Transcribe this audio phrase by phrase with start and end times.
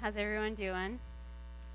[0.00, 0.98] How's everyone doing?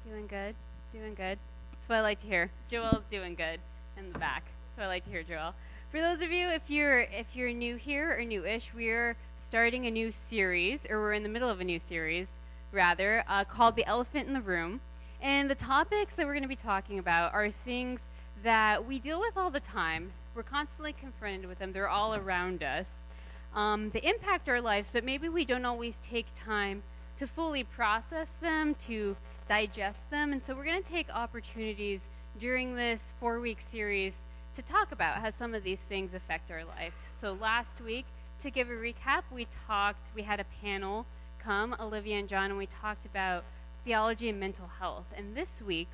[0.09, 0.55] Doing good?
[0.91, 1.37] Doing good?
[1.71, 2.49] That's what I like to hear.
[2.67, 3.59] Joel's doing good
[3.99, 4.45] in the back.
[4.65, 5.53] That's what I like to hear, Joel.
[5.91, 9.91] For those of you, if you're if you're new here or newish, we're starting a
[9.91, 12.39] new series, or we're in the middle of a new series,
[12.71, 14.81] rather, uh, called "The Elephant in the Room."
[15.21, 18.07] And the topics that we're going to be talking about are things
[18.41, 20.13] that we deal with all the time.
[20.33, 21.73] We're constantly confronted with them.
[21.73, 23.05] They're all around us.
[23.53, 26.81] Um, they impact our lives, but maybe we don't always take time
[27.17, 29.15] to fully process them, to
[29.47, 30.31] digest them.
[30.31, 35.17] And so we're going to take opportunities during this four week series to talk about
[35.17, 36.93] how some of these things affect our life.
[37.09, 38.05] So last week,
[38.39, 41.05] to give a recap, we talked, we had a panel
[41.39, 43.43] come, Olivia and John, and we talked about
[43.83, 45.05] theology and mental health.
[45.15, 45.87] And this week,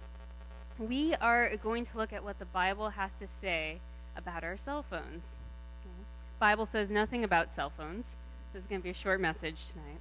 [0.79, 3.79] we are going to look at what the Bible has to say
[4.15, 5.37] about our cell phones.
[6.39, 8.17] Bible says nothing about cell phones.
[8.53, 9.99] This is going to be a short message tonight.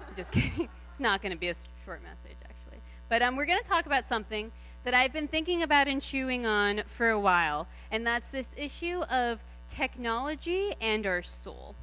[0.16, 0.68] Just kidding.
[0.90, 2.80] It's not going to be a short message, actually.
[3.08, 4.52] But um, we're going to talk about something
[4.84, 9.02] that I've been thinking about and chewing on for a while, and that's this issue
[9.02, 11.74] of technology and our soul.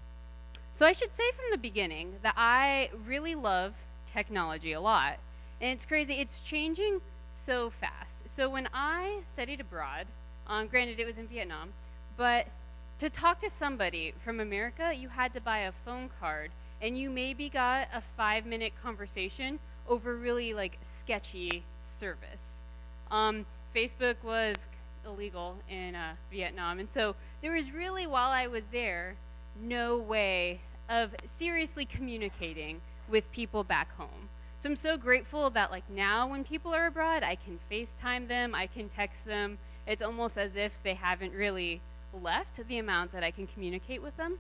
[0.72, 5.20] So I should say from the beginning that I really love technology a lot.
[5.62, 7.00] And it's crazy, it's changing
[7.32, 8.30] so fast.
[8.30, 10.08] So when I studied abroad,
[10.48, 11.74] um, granted it was in Vietnam,
[12.18, 12.48] but
[13.00, 16.52] to talk to somebody from America, you had to buy a phone card
[16.86, 19.58] and you maybe got a five minute conversation
[19.90, 22.62] over really like sketchy service.
[23.10, 24.68] Um, Facebook was
[25.04, 29.16] illegal in uh, Vietnam, and so there was really, while I was there,
[29.60, 34.30] no way of seriously communicating with people back home.
[34.60, 38.54] So I'm so grateful that like now when people are abroad, I can FaceTime them,
[38.54, 39.58] I can text them.
[39.88, 41.82] It's almost as if they haven't really
[42.14, 44.38] left the amount that I can communicate with them.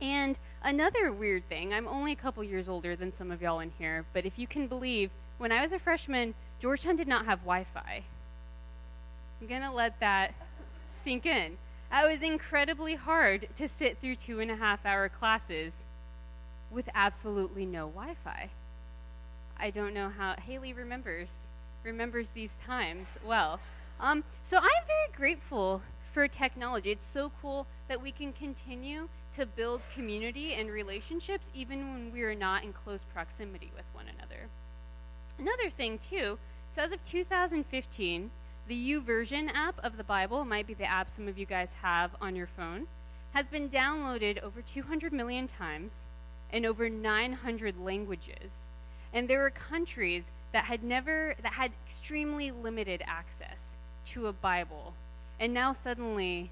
[0.00, 3.72] And another weird thing, I'm only a couple years older than some of y'all in
[3.78, 7.40] here, but if you can believe, when I was a freshman, Georgetown did not have
[7.40, 8.04] Wi Fi.
[9.40, 10.34] I'm going to let that
[10.90, 11.58] sink in.
[11.92, 15.86] It was incredibly hard to sit through two and a half hour classes
[16.70, 18.50] with absolutely no Wi Fi.
[19.58, 21.48] I don't know how Haley remembers
[21.84, 23.60] remembers these times well.
[24.00, 25.82] Um, so I'm very grateful
[26.16, 26.90] for technology.
[26.92, 32.22] It's so cool that we can continue to build community and relationships even when we
[32.22, 34.48] are not in close proximity with one another.
[35.38, 36.38] Another thing, too,
[36.70, 38.30] so as of 2015,
[38.66, 42.12] the YouVersion app of the Bible, might be the app some of you guys have
[42.18, 42.86] on your phone,
[43.34, 46.06] has been downloaded over 200 million times
[46.50, 48.68] in over 900 languages.
[49.12, 53.76] And there were countries that had never, that had extremely limited access
[54.06, 54.94] to a Bible.
[55.38, 56.50] And now suddenly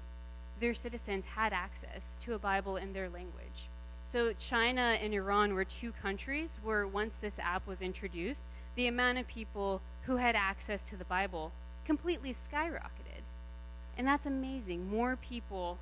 [0.59, 3.69] their citizens had access to a Bible in their language.
[4.07, 9.17] So, China and Iran were two countries where, once this app was introduced, the amount
[9.17, 11.51] of people who had access to the Bible
[11.85, 13.23] completely skyrocketed.
[13.97, 14.87] And that's amazing.
[14.89, 15.79] More people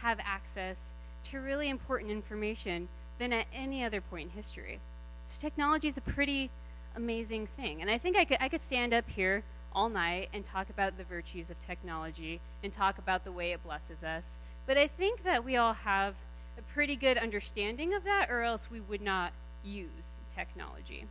[0.00, 0.90] have access
[1.24, 2.88] to really important information
[3.18, 4.80] than at any other point in history.
[5.24, 6.50] So, technology is a pretty
[6.94, 7.80] amazing thing.
[7.80, 10.96] And I think I could, I could stand up here all night and talk about
[10.96, 14.38] the virtues of technology and talk about the way it blesses us.
[14.66, 16.14] But I think that we all have
[16.58, 19.32] a pretty good understanding of that, or else we would not
[19.64, 21.06] use technology.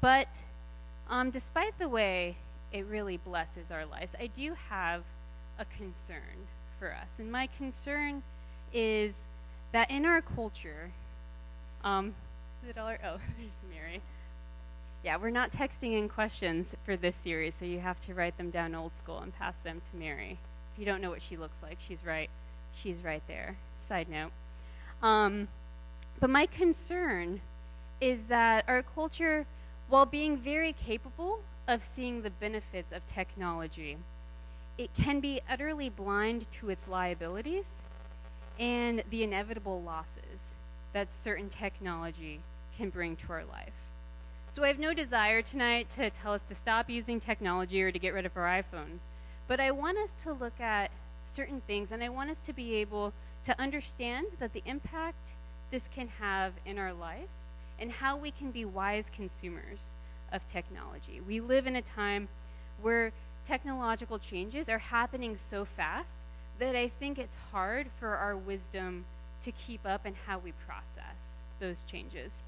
[0.00, 0.42] But
[1.08, 2.36] um, despite the way
[2.72, 5.02] it really blesses our lives, I do have
[5.58, 6.48] a concern
[6.78, 7.18] for us.
[7.18, 8.22] And my concern
[8.72, 9.26] is
[9.72, 10.92] that in our culture,
[11.84, 12.14] um,
[12.66, 14.00] the dollar, oh, there's Mary.
[15.02, 18.50] Yeah, we're not texting in questions for this series, so you have to write them
[18.50, 20.38] down old school and pass them to Mary.
[20.74, 22.28] If you don't know what she looks like, she's right.
[22.74, 23.56] She's right there.
[23.78, 24.30] Side note.
[25.02, 25.48] Um,
[26.20, 27.40] but my concern
[27.98, 29.46] is that our culture,
[29.88, 33.96] while being very capable of seeing the benefits of technology,
[34.76, 37.82] it can be utterly blind to its liabilities
[38.58, 40.56] and the inevitable losses
[40.92, 42.40] that certain technology
[42.76, 43.72] can bring to our life.
[44.52, 47.98] So I have no desire tonight to tell us to stop using technology or to
[48.00, 49.08] get rid of our iPhones.
[49.46, 50.90] But I want us to look at
[51.24, 53.12] certain things and I want us to be able
[53.44, 55.34] to understand that the impact
[55.70, 59.96] this can have in our lives and how we can be wise consumers
[60.32, 61.20] of technology.
[61.20, 62.26] We live in a time
[62.82, 63.12] where
[63.44, 66.18] technological changes are happening so fast
[66.58, 69.04] that I think it's hard for our wisdom
[69.42, 72.42] to keep up in how we process those changes.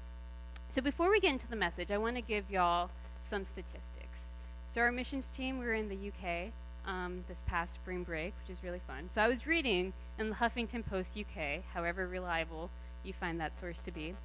[0.73, 2.89] So before we get into the message, I want to give y'all
[3.21, 4.33] some statistics.
[4.65, 6.51] So our missions team, we were in the UK
[6.87, 9.05] um, this past spring break, which is really fun.
[9.11, 12.71] So I was reading in the Huffington Post UK, however reliable
[13.03, 14.15] you find that source to be,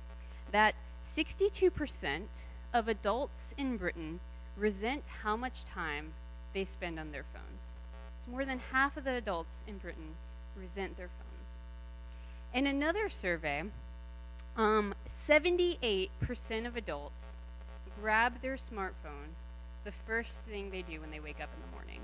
[0.51, 0.75] that
[1.05, 2.23] 62%
[2.73, 4.19] of adults in Britain
[4.57, 6.15] resent how much time
[6.55, 7.73] they spend on their phones.
[8.25, 10.15] So more than half of the adults in Britain
[10.59, 11.59] resent their phones.
[12.55, 13.65] In another survey,
[14.59, 17.37] um, 78% of adults
[18.01, 19.35] grab their smartphone
[19.85, 22.01] the first thing they do when they wake up in the morning.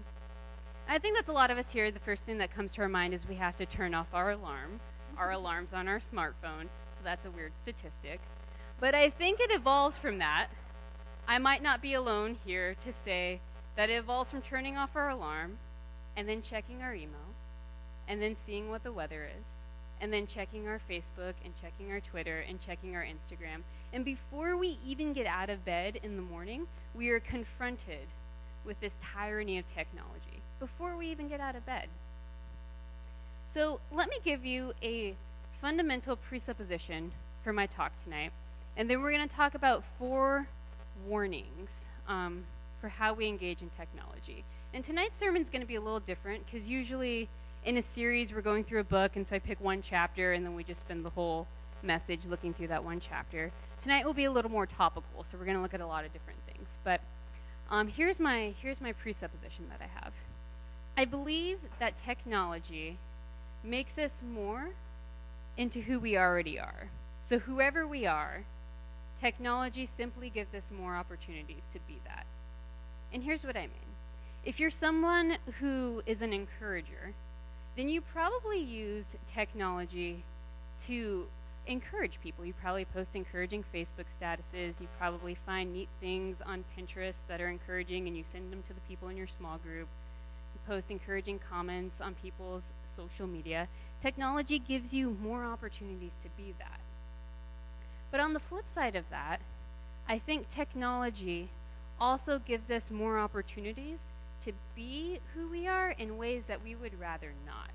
[0.89, 1.91] I think that's a lot of us here.
[1.91, 4.31] The first thing that comes to our mind is we have to turn off our
[4.31, 4.81] alarm.
[5.19, 8.21] Our alarm's on our smartphone, so that's a weird statistic.
[8.81, 10.49] But I think it evolves from that.
[11.27, 13.41] I might not be alone here to say
[13.77, 15.59] that it evolves from turning off our alarm
[16.17, 17.35] and then checking our email
[18.07, 19.65] and then seeing what the weather is
[20.01, 23.63] and then checking our Facebook and checking our Twitter and checking our Instagram.
[23.93, 28.09] And before we even get out of bed in the morning, we are confronted
[28.65, 31.89] with this tyranny of technology before we even get out of bed.
[33.47, 35.15] So, let me give you a
[35.61, 37.13] fundamental presupposition
[37.43, 38.33] for my talk tonight.
[38.77, 40.49] And then we're going to talk about four
[41.07, 42.45] warnings um,
[42.81, 44.45] for how we engage in technology.
[44.73, 47.29] And tonight's sermon is going to be a little different because usually
[47.65, 50.45] in a series we're going through a book, and so I pick one chapter and
[50.45, 51.47] then we just spend the whole
[51.83, 53.51] message looking through that one chapter.
[53.81, 56.05] Tonight will be a little more topical, so we're going to look at a lot
[56.05, 56.79] of different things.
[56.85, 57.01] But
[57.71, 60.13] um, here's my here's my presupposition that I have.
[60.97, 62.99] I believe that technology
[63.63, 64.71] makes us more
[65.57, 66.89] into who we already are.
[67.23, 68.45] So whoever we are,
[69.19, 72.27] technology simply gives us more opportunities to be that.
[73.13, 73.95] And here's what I mean.
[74.45, 77.15] If you're someone who is an encourager,
[77.77, 80.23] then you probably use technology
[80.87, 81.27] to
[81.67, 82.45] encourage people.
[82.45, 84.81] You probably post encouraging Facebook statuses.
[84.81, 88.73] You probably find neat things on Pinterest that are encouraging and you send them to
[88.73, 89.89] the people in your small group.
[90.55, 93.69] You post encouraging comments on people's social media.
[94.01, 96.81] Technology gives you more opportunities to be that.
[98.11, 99.41] But on the flip side of that,
[100.09, 101.49] I think technology
[101.99, 104.11] also gives us more opportunities
[104.45, 107.71] to be who we are in ways that we would rather not.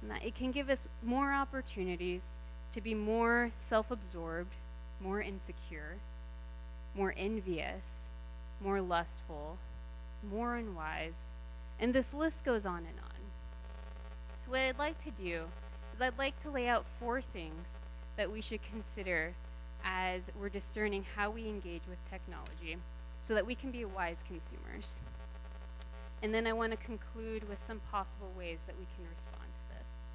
[0.00, 2.38] And that it can give us more opportunities
[2.72, 4.54] to be more self absorbed,
[5.00, 5.96] more insecure,
[6.94, 8.08] more envious,
[8.62, 9.58] more lustful,
[10.28, 11.32] more unwise,
[11.78, 13.12] and this list goes on and on.
[14.38, 15.42] So, what I'd like to do
[15.92, 17.78] is I'd like to lay out four things
[18.16, 19.34] that we should consider
[19.84, 22.76] as we're discerning how we engage with technology
[23.20, 25.00] so that we can be wise consumers.
[26.22, 29.76] And then I want to conclude with some possible ways that we can respond to
[29.76, 30.06] this.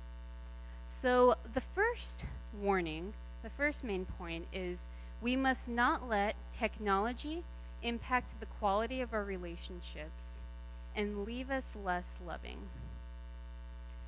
[0.87, 2.25] So, the first
[2.57, 3.13] warning,
[3.43, 4.87] the first main point is
[5.21, 7.43] we must not let technology
[7.83, 10.41] impact the quality of our relationships
[10.95, 12.69] and leave us less loving.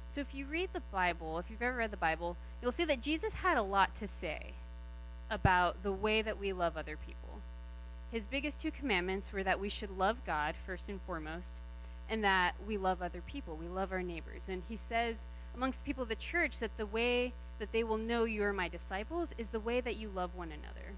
[0.09, 3.01] So, if you read the Bible, if you've ever read the Bible, you'll see that
[3.01, 4.53] Jesus had a lot to say
[5.29, 7.41] about the way that we love other people.
[8.11, 11.55] His biggest two commandments were that we should love God first and foremost,
[12.09, 14.49] and that we love other people, we love our neighbors.
[14.49, 15.25] And he says
[15.55, 18.67] amongst people of the church that the way that they will know you are my
[18.67, 20.95] disciples is the way that you love one another.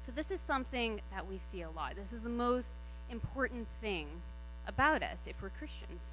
[0.00, 1.94] So, this is something that we see a lot.
[1.94, 2.76] This is the most
[3.10, 4.06] important thing
[4.66, 6.12] about us if we're Christians.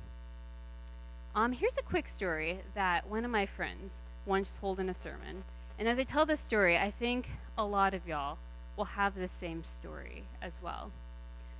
[1.36, 5.44] Um, here's a quick story that one of my friends once told in a sermon.
[5.80, 8.38] And as I tell this story, I think a lot of y'all
[8.76, 10.92] will have the same story as well.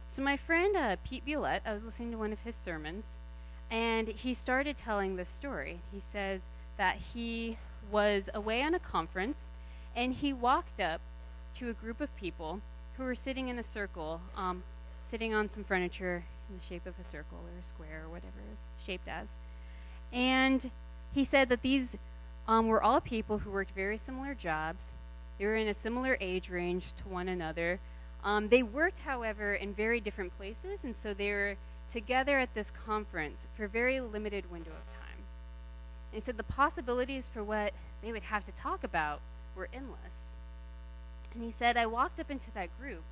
[0.10, 3.18] So, my friend uh, Pete Violette, I was listening to one of his sermons,
[3.70, 5.82] and he started telling this story.
[5.92, 6.46] He says
[6.78, 7.58] that he
[7.92, 9.52] was away on a conference,
[9.96, 11.02] and he walked up
[11.56, 12.62] to a group of people
[12.98, 14.64] who were sitting in a circle, um,
[15.04, 18.40] sitting on some furniture in the shape of a circle or a square or whatever
[18.50, 19.38] it is shaped as.
[20.12, 20.72] And
[21.14, 21.98] he said that these
[22.48, 24.94] um, were all people who worked very similar jobs.
[25.38, 27.80] They were in a similar age range to one another.
[28.28, 31.56] Um, they worked, however, in very different places, and so they were
[31.90, 35.24] together at this conference for a very limited window of time.
[36.12, 37.72] He said the possibilities for what
[38.04, 39.22] they would have to talk about
[39.56, 40.36] were endless.
[41.34, 43.04] And he said, I walked up into that group,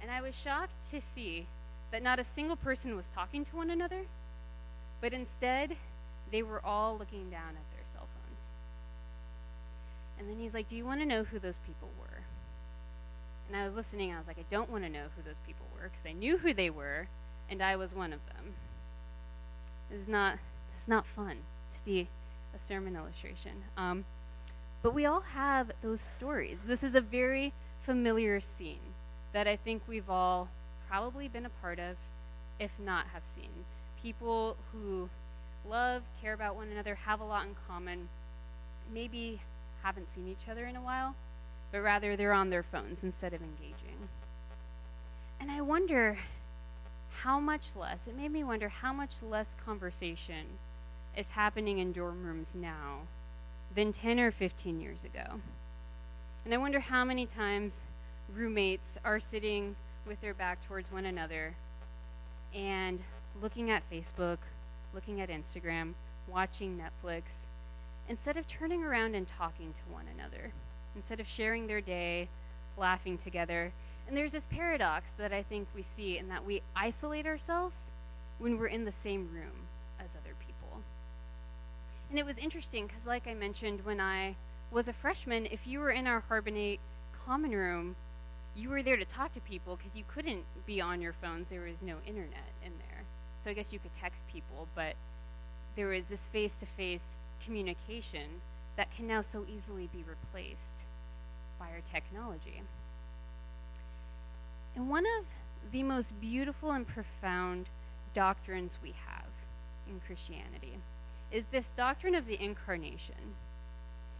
[0.00, 1.46] and I was shocked to see
[1.90, 4.04] that not a single person was talking to one another,
[5.02, 5.76] but instead,
[6.32, 8.48] they were all looking down at their cell phones.
[10.18, 12.09] And then he's like, Do you want to know who those people were?
[13.50, 15.66] And I was listening, I was like, I don't want to know who those people
[15.74, 17.08] were because I knew who they were,
[17.50, 18.54] and I was one of them.
[19.90, 20.38] It's not,
[20.76, 21.38] it's not fun
[21.72, 22.06] to be
[22.54, 23.64] a sermon illustration.
[23.76, 24.04] Um,
[24.84, 26.60] but we all have those stories.
[26.64, 27.52] This is a very
[27.82, 28.94] familiar scene
[29.32, 30.48] that I think we've all
[30.88, 31.96] probably been a part of,
[32.60, 33.50] if not have seen.
[34.00, 35.10] People who
[35.68, 38.10] love, care about one another, have a lot in common,
[38.94, 39.40] maybe
[39.82, 41.16] haven't seen each other in a while,
[41.72, 44.08] but rather they're on their phones instead of engaging.
[45.40, 46.18] And I wonder
[47.22, 50.46] how much less, it made me wonder how much less conversation
[51.16, 53.00] is happening in dorm rooms now
[53.74, 55.40] than 10 or 15 years ago.
[56.44, 57.84] And I wonder how many times
[58.34, 61.54] roommates are sitting with their back towards one another
[62.54, 63.00] and
[63.40, 64.38] looking at Facebook,
[64.94, 65.94] looking at Instagram,
[66.26, 67.46] watching Netflix,
[68.08, 70.52] instead of turning around and talking to one another,
[70.94, 72.28] instead of sharing their day,
[72.76, 73.72] laughing together.
[74.08, 77.92] And there's this paradox that I think we see in that we isolate ourselves
[78.38, 79.68] when we're in the same room
[80.02, 80.82] as other people.
[82.08, 84.34] And it was interesting because, like I mentioned, when I
[84.70, 86.80] was a freshman, if you were in our Harbonate
[87.24, 87.96] common room,
[88.56, 91.48] you were there to talk to people because you couldn't be on your phones.
[91.48, 93.04] There was no internet in there.
[93.38, 94.94] So I guess you could text people, but
[95.76, 98.42] there was this face to face communication
[98.80, 100.84] that can now so easily be replaced
[101.58, 102.62] by our technology.
[104.74, 105.26] And one of
[105.70, 107.66] the most beautiful and profound
[108.14, 109.26] doctrines we have
[109.86, 110.78] in Christianity
[111.30, 113.34] is this doctrine of the incarnation.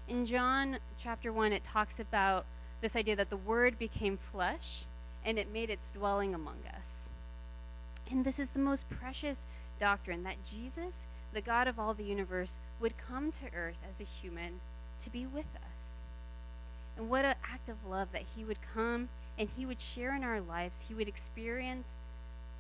[0.07, 2.45] In John chapter 1, it talks about
[2.83, 4.85] this idea that the Word became flesh
[5.25, 7.09] and it made its dwelling among us.
[8.11, 9.47] And this is the most precious
[9.79, 14.05] doctrine that Jesus, the God of all the universe, would come to earth as a
[14.05, 14.61] human
[15.01, 16.03] to be with us.
[16.97, 19.09] And what an act of love that he would come
[19.39, 21.95] and he would share in our lives, he would experience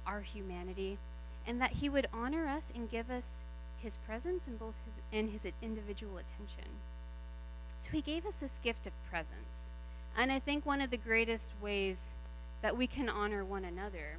[0.06, 0.98] our humanity,
[1.46, 3.40] and that he would honor us and give us
[3.78, 6.70] his presence and both his and his individual attention.
[7.78, 9.72] So he gave us this gift of presence.
[10.16, 12.10] And I think one of the greatest ways
[12.62, 14.18] that we can honor one another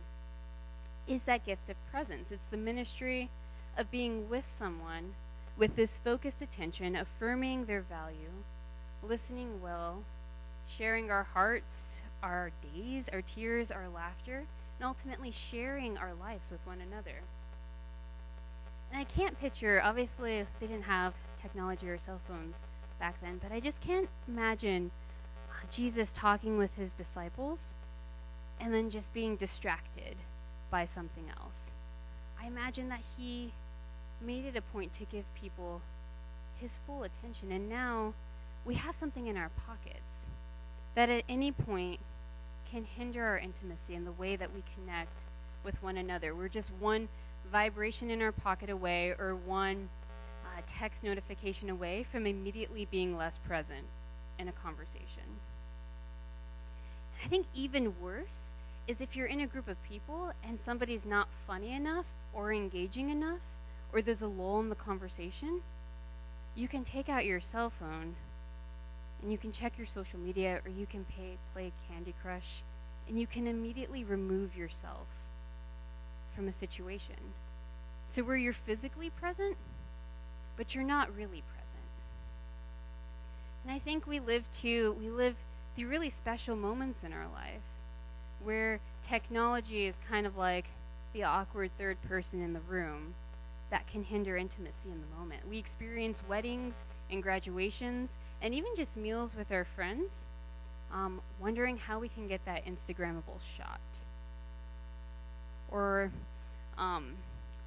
[1.08, 2.32] is that gift of presence.
[2.32, 3.30] It's the ministry
[3.78, 5.14] of being with someone
[5.58, 8.32] with this focused attention, affirming their value,
[9.04, 10.04] listening well,
[10.68, 14.46] sharing our hearts, our days, our tears, our laughter,
[14.80, 17.22] and ultimately sharing our lives with one another.
[18.92, 22.64] And I can't picture, obviously, they didn't have technology or cell phones
[23.00, 24.92] back then, but I just can't imagine
[25.70, 27.74] Jesus talking with his disciples
[28.60, 30.16] and then just being distracted
[30.70, 31.72] by something else.
[32.42, 33.54] I imagine that he
[34.22, 35.82] made it a point to give people
[36.60, 38.14] his full attention, and now
[38.66, 40.28] we have something in our pockets
[40.96, 42.00] that at any point
[42.70, 45.20] can hinder our intimacy and the way that we connect
[45.64, 46.34] with one another.
[46.36, 47.08] We're just one
[47.52, 49.90] vibration in our pocket away or one
[50.46, 53.86] uh, text notification away from immediately being less present
[54.40, 55.40] in a conversation.
[57.24, 58.56] I think even worse
[58.88, 63.10] is if you're in a group of people and somebody's not funny enough or engaging
[63.10, 63.40] enough,
[63.94, 65.62] or there's a lull in the conversation,
[66.56, 68.16] you can take out your cell phone
[69.22, 72.64] and you can check your social media or you can pay, play Candy Crush
[73.08, 75.08] and you can immediately remove yourself
[76.36, 77.16] from a situation.
[78.08, 79.58] So, where you're physically present,
[80.58, 81.84] but you're not really present.
[83.64, 85.36] And I think we live too, we live
[85.76, 87.62] through really special moments in our life
[88.44, 90.66] where technology is kind of like
[91.14, 93.14] the awkward third person in the room
[93.92, 95.42] can hinder intimacy in the moment.
[95.50, 100.26] We experience weddings and graduations and even just meals with our friends,
[100.94, 103.80] um, wondering how we can get that Instagrammable shot.
[105.70, 106.12] Or
[106.78, 107.14] um,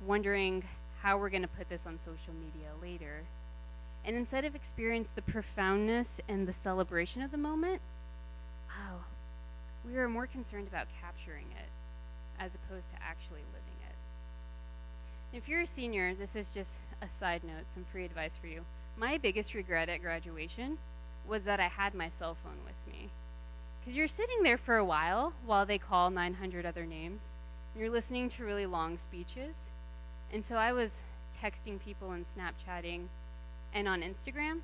[0.06, 0.64] wondering
[1.02, 3.22] how we're going to put this on social media later.
[4.04, 7.80] And instead of experience the profoundness and the celebration of the moment,
[8.70, 9.04] oh,
[9.86, 11.68] we are more concerned about capturing it
[12.38, 13.73] as opposed to actually living.
[15.34, 18.60] If you're a senior, this is just a side note, some free advice for you.
[18.96, 20.78] My biggest regret at graduation
[21.26, 23.08] was that I had my cell phone with me.
[23.80, 27.34] Because you're sitting there for a while while they call 900 other names.
[27.76, 29.70] You're listening to really long speeches.
[30.32, 31.02] And so I was
[31.36, 33.06] texting people and Snapchatting
[33.74, 34.60] and on Instagram.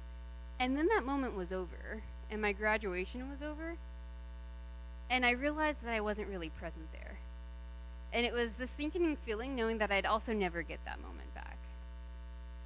[0.60, 3.74] And then that moment was over, and my graduation was over.
[5.10, 7.09] And I realized that I wasn't really present there.
[8.12, 11.56] And it was the sinking feeling knowing that I'd also never get that moment back.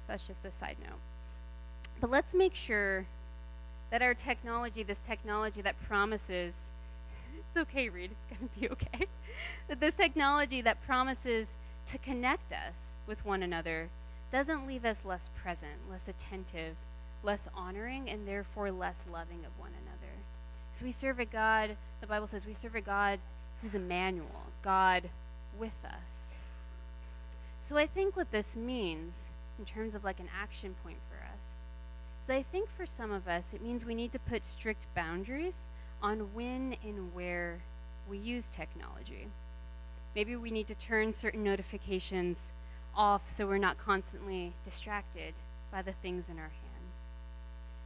[0.01, 0.99] So that's just a side note.
[2.01, 3.05] But let's make sure
[3.91, 6.69] that our technology, this technology that promises,
[7.37, 9.07] it's okay, Reed, it's going to be okay,
[9.67, 11.55] that this technology that promises
[11.87, 13.89] to connect us with one another
[14.31, 16.75] doesn't leave us less present, less attentive,
[17.23, 20.13] less honoring, and therefore less loving of one another.
[20.73, 23.19] So we serve a God, the Bible says we serve a God
[23.61, 25.03] who's Emmanuel, God
[25.59, 26.35] with us.
[27.61, 31.63] So I think what this means in terms of like an action point for us
[32.23, 35.67] is I think for some of us, it means we need to put strict boundaries
[36.01, 37.59] on when and where
[38.09, 39.27] we use technology.
[40.15, 42.53] Maybe we need to turn certain notifications
[42.95, 45.33] off so we're not constantly distracted
[45.71, 47.05] by the things in our hands.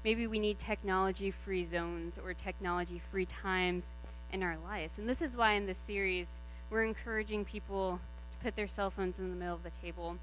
[0.04, 3.94] Maybe we need technology free zones or technology free times
[4.32, 4.98] in our lives.
[4.98, 8.00] And this is why in this series, we're encouraging people
[8.32, 10.18] to put their cell phones in the middle of the table.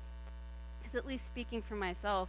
[0.79, 2.29] Because, at least speaking for myself,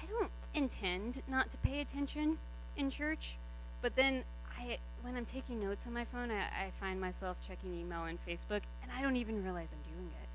[0.00, 2.38] I don't intend not to pay attention
[2.76, 3.36] in church,
[3.82, 4.24] but then
[4.58, 8.18] I, when I'm taking notes on my phone, I, I find myself checking email and
[8.26, 10.28] Facebook, and I don't even realize I'm doing it.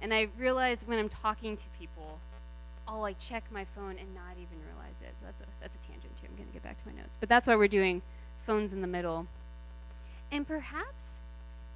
[0.00, 2.18] And I realize when I'm talking to people,
[2.86, 5.12] I'll like check my phone and not even realize it.
[5.20, 6.26] So that's a that's a tangent too.
[6.30, 7.18] I'm gonna get back to my notes.
[7.20, 8.00] But that's why we're doing
[8.46, 9.26] phones in the middle.
[10.32, 11.20] And perhaps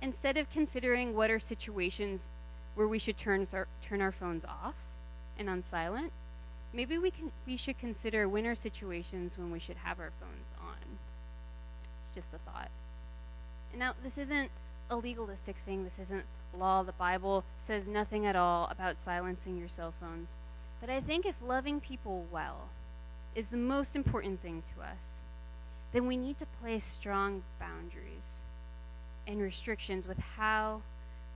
[0.02, 2.28] instead of considering what are situations
[2.74, 4.74] where we should turn our, turn our phones off
[5.38, 6.12] and on silent,
[6.72, 10.48] maybe we can we should consider when are situations when we should have our phones
[10.60, 10.98] on.
[12.04, 12.70] It's just a thought.
[13.70, 14.50] And now this isn't
[14.90, 15.84] a legalistic thing.
[15.84, 16.24] This isn't
[16.58, 16.82] law.
[16.82, 20.36] The Bible says nothing at all about silencing your cell phones.
[20.80, 22.68] But I think if loving people well
[23.34, 25.22] is the most important thing to us,
[25.92, 28.42] then we need to place strong boundaries
[29.26, 30.82] and restrictions with how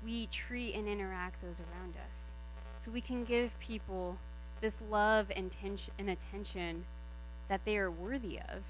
[0.04, 2.32] we treat and interact those around us.
[2.78, 4.16] So we can give people
[4.60, 6.84] this love and, tension, and attention
[7.48, 8.62] that they are worthy of,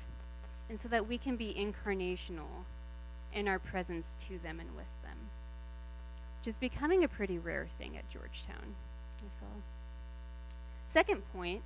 [0.68, 2.64] and so that we can be incarnational
[3.32, 5.16] in our presence to them and with them,
[6.40, 8.74] which is becoming a pretty rare thing at Georgetown,
[9.18, 9.62] I feel.
[10.88, 11.62] Second point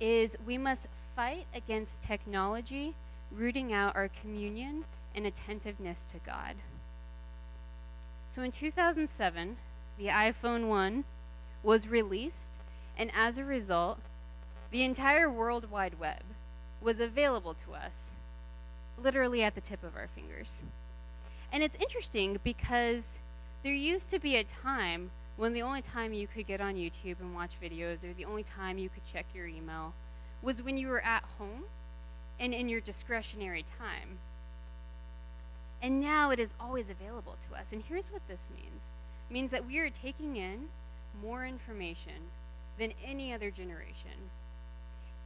[0.00, 2.94] is we must fight against technology
[3.32, 4.84] rooting out our communion
[5.16, 6.56] and attentiveness to God.
[8.28, 9.56] So in 2007,
[9.98, 11.04] the iPhone 1
[11.62, 12.52] was released,
[12.98, 13.98] and as a result,
[14.70, 16.22] the entire World Wide Web
[16.82, 18.12] was available to us,
[19.02, 20.62] literally at the tip of our fingers.
[21.52, 23.20] And it's interesting because
[23.62, 27.20] there used to be a time when the only time you could get on YouTube
[27.20, 29.94] and watch videos, or the only time you could check your email,
[30.42, 31.64] was when you were at home
[32.38, 34.18] and in your discretionary time.
[35.82, 37.72] And now it is always available to us.
[37.72, 38.88] And here's what this means
[39.28, 40.68] it means that we are taking in
[41.22, 42.30] more information
[42.78, 44.30] than any other generation.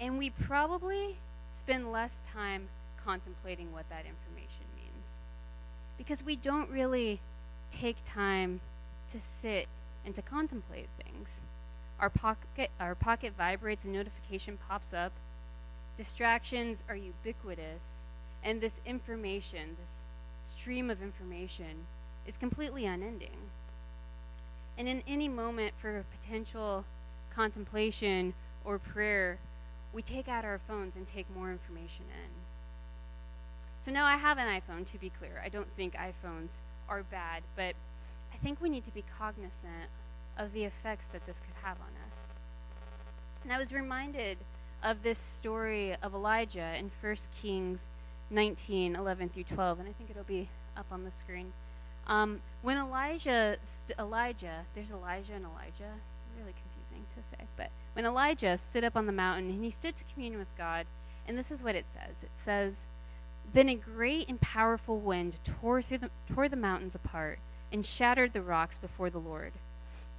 [0.01, 1.17] And we probably
[1.51, 2.69] spend less time
[3.05, 5.19] contemplating what that information means.
[5.99, 7.21] Because we don't really
[7.71, 8.61] take time
[9.11, 9.69] to sit
[10.05, 11.43] and to contemplate things.
[11.99, 15.13] Our pocket, our pocket vibrates, a notification pops up.
[15.97, 18.05] Distractions are ubiquitous,
[18.43, 20.05] and this information, this
[20.51, 21.87] stream of information,
[22.27, 23.51] is completely unending.
[24.77, 26.85] And in any moment for potential
[27.35, 28.35] contemplation
[28.65, 29.39] or prayer,
[29.93, 32.31] we take out our phones and take more information in.
[33.81, 35.43] So now I have an iPhone, to be clear.
[35.45, 36.59] I don't think iPhones
[36.89, 37.75] are bad, but
[38.33, 39.89] I think we need to be cognizant
[40.37, 42.35] of the effects that this could have on us.
[43.43, 44.39] And I was reminded
[44.83, 47.89] of this story of Elijah in 1 Kings
[48.31, 51.53] 19 11 through 12, and I think it'll be up on the screen.
[52.07, 55.93] Um, when Elijah, st- Elijah, there's Elijah and Elisha,
[56.39, 59.97] really confusing to say, but when Elijah stood up on the mountain and he stood
[59.97, 60.87] to commune with God,
[61.27, 62.87] and this is what it says it says,
[63.53, 67.39] Then a great and powerful wind tore, through the, tore the mountains apart
[67.73, 69.53] and shattered the rocks before the Lord.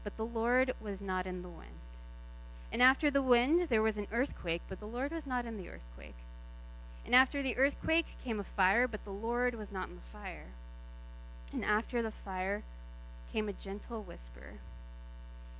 [0.04, 1.70] But the Lord was not in the wind.
[2.72, 5.68] And after the wind, there was an earthquake, but the Lord was not in the
[5.68, 6.16] earthquake.
[7.06, 10.48] And after the earthquake came a fire, but the Lord was not in the fire.
[11.52, 12.64] And after the fire
[13.34, 14.60] came a gentle whisper.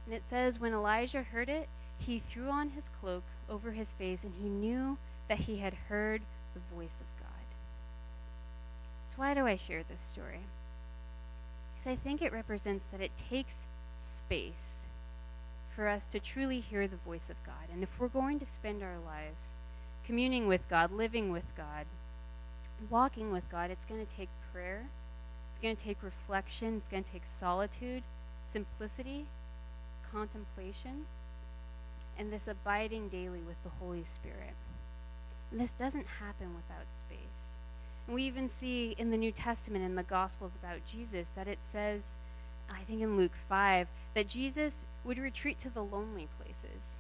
[0.06, 4.24] And it says, When Elijah heard it, he threw on his cloak over his face,
[4.24, 6.22] and he knew that he had heard
[6.54, 7.28] the voice of God.
[9.08, 10.42] So, why do I share this story?
[11.74, 13.66] Because I think it represents that it takes
[14.02, 14.86] space
[15.76, 17.70] for us to truly hear the voice of God.
[17.72, 19.60] And if we're going to spend our lives
[20.12, 21.86] communing with God, living with God,
[22.90, 24.84] walking with God, it's going to take prayer,
[25.50, 28.04] it's going to take reflection, it's going to take solitude,
[28.46, 29.26] simplicity,
[30.12, 31.06] contemplation,
[32.20, 34.54] and this abiding daily with the Holy Spirit.
[35.50, 37.56] And this doesn't happen without space.
[38.06, 41.60] And we even see in the New Testament in the Gospels about Jesus that it
[41.62, 42.18] says,
[42.70, 47.00] I think in Luke 5, that Jesus would retreat to the lonely places,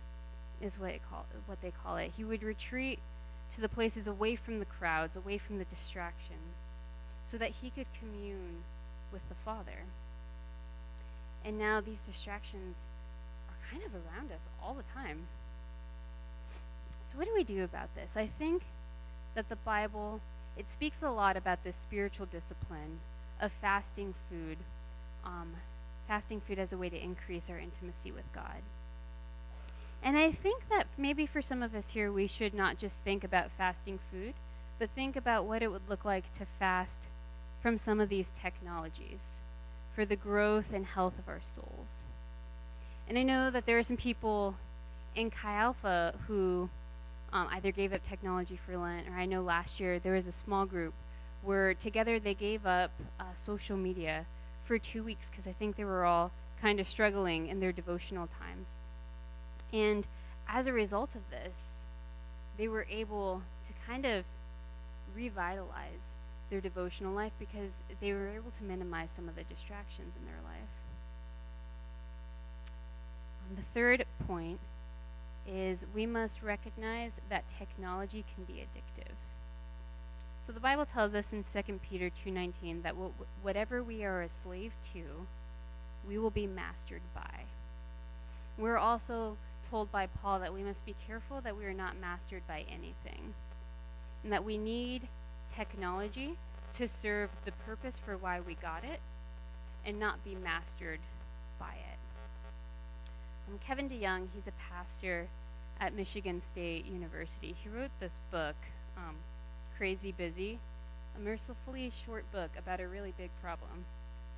[0.61, 2.11] is what, call, what they call it.
[2.15, 2.99] He would retreat
[3.53, 6.73] to the places away from the crowds, away from the distractions,
[7.25, 8.63] so that he could commune
[9.11, 9.85] with the Father.
[11.43, 12.87] And now these distractions
[13.49, 15.27] are kind of around us all the time.
[17.03, 18.15] So, what do we do about this?
[18.15, 18.63] I think
[19.35, 20.21] that the Bible
[20.57, 22.99] it speaks a lot about this spiritual discipline
[23.39, 24.57] of fasting food,
[25.25, 25.53] um,
[26.07, 28.61] fasting food as a way to increase our intimacy with God.
[30.03, 33.23] And I think that maybe for some of us here, we should not just think
[33.23, 34.33] about fasting food,
[34.79, 37.07] but think about what it would look like to fast
[37.61, 39.41] from some of these technologies
[39.93, 42.03] for the growth and health of our souls.
[43.07, 44.55] And I know that there are some people
[45.15, 46.69] in Chi Alpha who
[47.33, 50.31] um, either gave up technology for Lent, or I know last year there was a
[50.31, 50.93] small group
[51.43, 54.25] where together they gave up uh, social media
[54.63, 58.27] for two weeks because I think they were all kind of struggling in their devotional
[58.27, 58.67] times.
[59.73, 60.05] And
[60.47, 61.85] as a result of this,
[62.57, 64.25] they were able to kind of
[65.15, 66.15] revitalize
[66.49, 70.41] their devotional life because they were able to minimize some of the distractions in their
[70.43, 70.69] life.
[73.49, 74.59] Um, the third point
[75.47, 79.15] is we must recognize that technology can be addictive.
[80.43, 82.95] So the Bible tells us in 2 Peter 2:19 that
[83.41, 85.27] whatever we are a slave to,
[86.07, 87.45] we will be mastered by.
[88.57, 89.37] We're also
[89.71, 93.33] told by Paul that we must be careful that we are not mastered by anything.
[94.23, 95.07] And that we need
[95.55, 96.35] technology
[96.73, 98.99] to serve the purpose for why we got it
[99.85, 100.99] and not be mastered
[101.57, 101.97] by it.
[103.65, 105.27] Kevin DeYoung, he's a pastor
[105.79, 107.55] at Michigan State University.
[107.61, 108.55] He wrote this book,
[108.95, 109.15] um,
[109.77, 110.59] Crazy Busy,
[111.17, 113.85] a mercifully short book about a really big problem.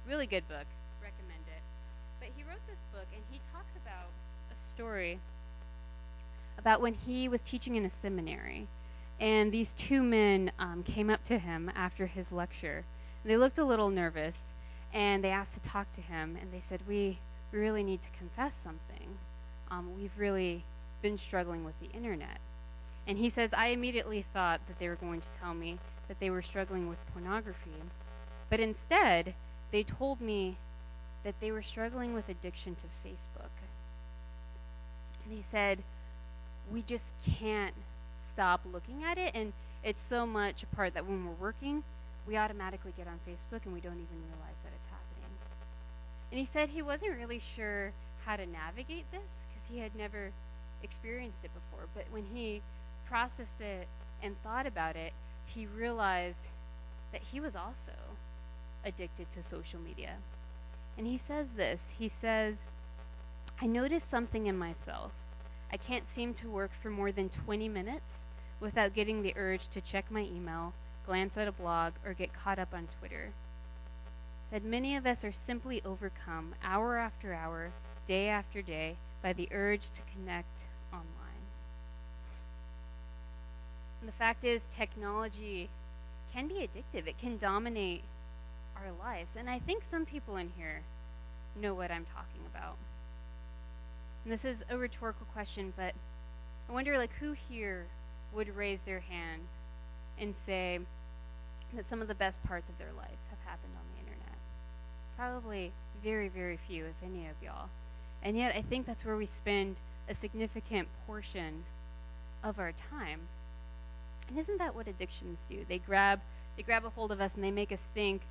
[0.07, 0.65] Really good book.
[1.01, 1.61] Recommend it.
[2.19, 4.09] But he wrote this book and he talks about
[4.53, 5.19] a story
[6.57, 8.67] about when he was teaching in a seminary.
[9.19, 12.83] And these two men um, came up to him after his lecture.
[13.25, 14.53] They looked a little nervous
[14.93, 16.37] and they asked to talk to him.
[16.39, 17.19] And they said, We,
[17.51, 19.17] we really need to confess something.
[19.71, 20.63] Um, we've really
[21.01, 22.39] been struggling with the internet.
[23.07, 26.29] And he says, I immediately thought that they were going to tell me that they
[26.29, 27.81] were struggling with pornography.
[28.49, 29.33] But instead,
[29.71, 30.57] they told me
[31.23, 33.49] that they were struggling with addiction to Facebook.
[35.25, 35.79] And he said,
[36.71, 37.73] We just can't
[38.21, 39.31] stop looking at it.
[39.35, 41.83] And it's so much a part that when we're working,
[42.25, 45.03] we automatically get on Facebook and we don't even realize that it's happening.
[46.31, 47.91] And he said he wasn't really sure
[48.25, 50.31] how to navigate this because he had never
[50.81, 51.87] experienced it before.
[51.93, 52.61] But when he
[53.07, 53.87] processed it
[54.21, 55.13] and thought about it,
[55.45, 56.47] he realized
[57.11, 57.91] that he was also
[58.85, 60.15] addicted to social media.
[60.97, 62.69] And he says this he says,
[63.63, 65.13] I noticed something in myself.
[65.71, 68.25] I can't seem to work for more than 20 minutes
[68.59, 70.73] without getting the urge to check my email,
[71.05, 73.29] glance at a blog, or get caught up on Twitter.
[74.49, 77.71] Said many of us are simply overcome hour after hour,
[78.05, 81.45] day after day, by the urge to connect online.
[84.01, 85.69] And the fact is, technology
[86.33, 88.03] can be addictive, it can dominate
[88.75, 89.37] our lives.
[89.37, 90.81] And I think some people in here
[91.55, 92.75] know what I'm talking about.
[94.23, 95.93] And this is a rhetorical question, but
[96.69, 97.85] I wonder like who here
[98.33, 99.41] would raise their hand
[100.19, 100.79] and say
[101.73, 104.37] that some of the best parts of their lives have happened on the internet.
[105.17, 105.71] Probably
[106.03, 107.69] very, very few, if any of y'all.
[108.23, 109.77] And yet I think that's where we spend
[110.09, 111.63] a significant portion
[112.43, 113.21] of our time.
[114.29, 115.65] And isn't that what addictions do?
[115.67, 116.21] They grab
[116.55, 118.21] they grab a hold of us and they make us think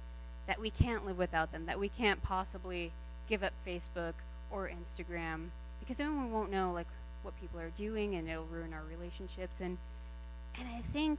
[0.46, 2.92] that we can't live without them, that we can't possibly
[3.28, 4.14] give up Facebook
[4.50, 5.48] or Instagram
[5.82, 6.86] because then we won't know like
[7.22, 9.78] what people are doing and it'll ruin our relationships and
[10.58, 11.18] and I think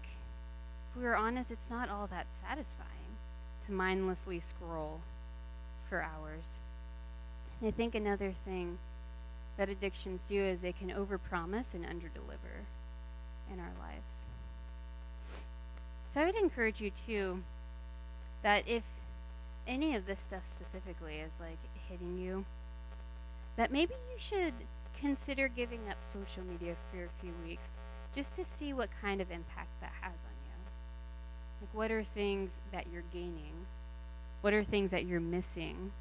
[0.93, 3.17] if we are honest, it's not all that satisfying
[3.65, 5.01] to mindlessly scroll
[5.89, 6.59] for hours.
[7.59, 8.77] And I think another thing
[9.57, 12.65] that addictions do is they can overpromise and underdeliver
[13.51, 14.25] in our lives.
[16.09, 17.41] So I would encourage you too
[18.43, 18.83] that if
[19.67, 21.57] any of this stuff specifically is like
[21.89, 22.45] hitting you,
[23.55, 24.53] that maybe you should
[24.99, 27.75] consider giving up social media for a few weeks
[28.15, 30.71] just to see what kind of impact that has on you.
[31.61, 33.65] Like, what are things that you're gaining?
[34.41, 35.91] What are things that you're missing?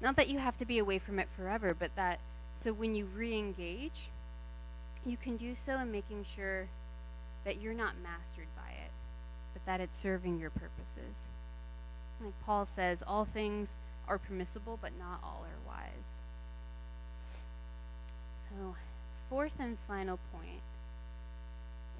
[0.00, 2.20] Not that you have to be away from it forever, but that
[2.54, 4.08] so when you re engage,
[5.06, 6.66] you can do so in making sure
[7.44, 8.90] that you're not mastered by it,
[9.52, 11.28] but that it's serving your purposes.
[12.22, 13.76] Like Paul says, all things
[14.08, 16.17] are permissible, but not all are wise.
[18.58, 18.74] So,
[19.30, 20.62] fourth and final point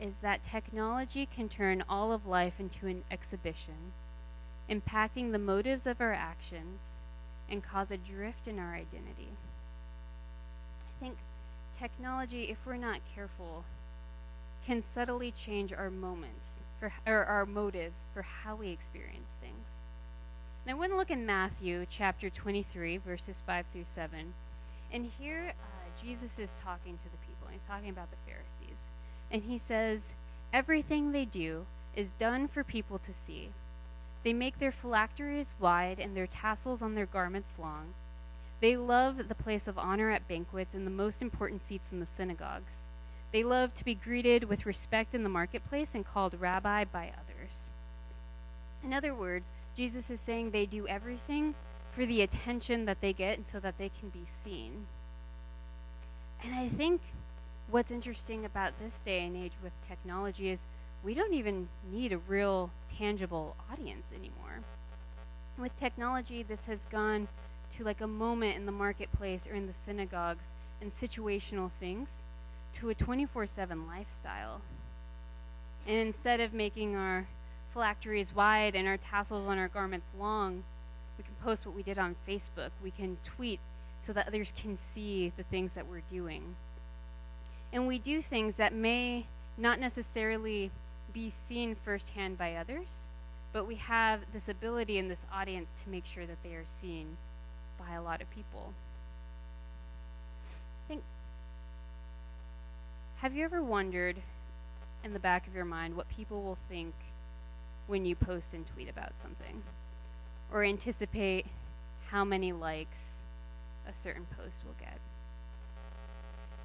[0.01, 3.93] is that technology can turn all of life into an exhibition,
[4.69, 6.97] impacting the motives of our actions
[7.49, 9.29] and cause a drift in our identity.
[10.81, 11.17] I think
[11.79, 13.65] technology, if we're not careful,
[14.67, 19.81] can subtly change our moments for, or our motives for how we experience things.
[20.67, 24.35] Now, I want to look in Matthew chapter 23, verses 5 through 7.
[24.93, 27.49] And here, uh, Jesus is talking to the people.
[27.51, 28.91] He's talking about the Pharisees.
[29.31, 30.15] And he says,
[30.53, 33.51] Everything they do is done for people to see.
[34.25, 37.95] They make their phylacteries wide and their tassels on their garments long.
[38.61, 42.07] They love the place of honor at banquets and the most important seats in the
[42.07, 42.87] synagogues.
[43.33, 47.71] They love to be greeted with respect in the marketplace and called rabbi by others.
[48.83, 51.55] In other words, Jesus is saying they do everything
[51.93, 54.87] for the attention that they get and so that they can be seen.
[56.43, 57.01] And I think
[57.71, 60.67] what's interesting about this day and age with technology is
[61.05, 64.61] we don't even need a real tangible audience anymore.
[65.59, 67.29] With technology, this has gone
[67.73, 72.23] to like a moment in the marketplace or in the synagogues and situational things
[72.75, 74.61] to a 24 7 lifestyle.
[75.87, 77.27] And instead of making our
[77.73, 80.65] phylacteries wide and our tassels on our garments long,
[81.17, 82.71] we can post what we did on Facebook.
[82.83, 83.61] We can tweet
[84.01, 86.57] so that others can see the things that we're doing.
[87.73, 90.71] And we do things that may not necessarily
[91.13, 93.05] be seen firsthand by others,
[93.53, 97.17] but we have this ability in this audience to make sure that they are seen
[97.79, 98.73] by a lot of people.
[100.87, 101.03] Think
[103.19, 104.17] have you ever wondered
[105.03, 106.95] in the back of your mind what people will think
[107.89, 109.63] when you post and tweet about something?
[110.53, 111.47] Or anticipate
[112.11, 113.18] how many likes
[113.89, 114.99] a certain post will get?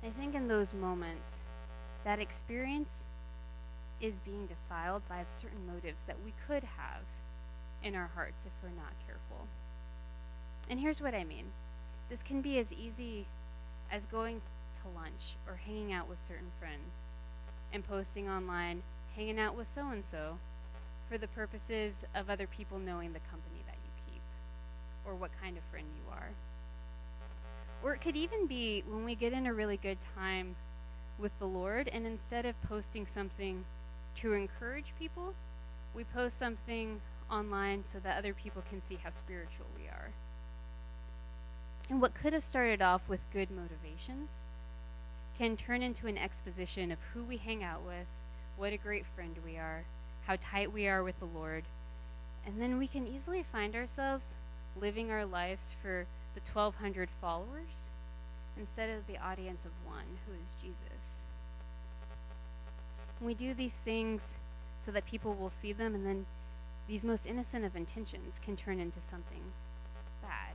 [0.04, 1.42] I think in those moments,
[2.04, 3.06] that experience
[4.02, 7.04] is being defiled by certain motives that we could have
[7.82, 9.48] in our hearts if we're not careful.
[10.70, 11.46] And here's what I mean
[12.10, 13.26] this can be as easy
[13.92, 14.42] as going
[14.76, 17.04] to lunch or hanging out with certain friends
[17.72, 18.84] and posting online,
[19.16, 20.38] hanging out with so and so
[21.10, 24.22] for the purposes of other people knowing the company that you keep
[25.06, 26.30] or what kind of friend you are.
[27.84, 30.56] Or it could even be when we get in a really good time
[31.20, 33.66] with the Lord, and instead of posting something
[34.16, 35.34] to encourage people,
[35.94, 40.12] we post something online so that other people can see how spiritual we are.
[41.90, 44.46] And what could have started off with good motivations
[45.38, 48.08] can turn into an exposition of who we hang out with,
[48.56, 49.84] what a great friend we are,
[50.26, 51.64] how tight we are with the Lord.
[52.46, 54.36] And then we can easily find ourselves
[54.80, 57.92] living our lives for the 1,200 followers
[58.58, 61.26] instead of the audience of one, who is Jesus.
[63.20, 64.36] And we do these things
[64.78, 66.26] so that people will see them, and then
[66.88, 69.42] these most innocent of intentions can turn into something
[70.22, 70.54] bad.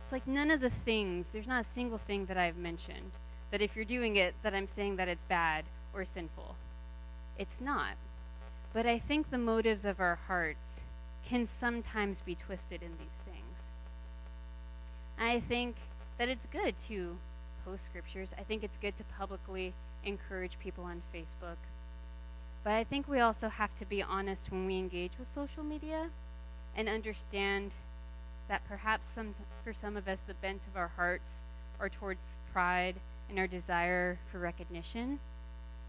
[0.00, 3.10] It's like none of the things, there's not a single thing that I've mentioned
[3.50, 6.56] that if you're doing it, that I'm saying that it's bad or sinful.
[7.38, 7.94] It's not.
[8.72, 10.82] But I think the motives of our hearts
[11.24, 13.43] can sometimes be twisted in these things.
[15.18, 15.76] I think
[16.18, 17.16] that it's good to
[17.64, 18.34] post scriptures.
[18.38, 19.72] I think it's good to publicly
[20.04, 21.56] encourage people on Facebook.
[22.62, 26.10] But I think we also have to be honest when we engage with social media
[26.76, 27.74] and understand
[28.48, 31.44] that perhaps some, for some of us, the bent of our hearts
[31.80, 32.18] are toward
[32.52, 32.96] pride
[33.28, 35.18] and our desire for recognition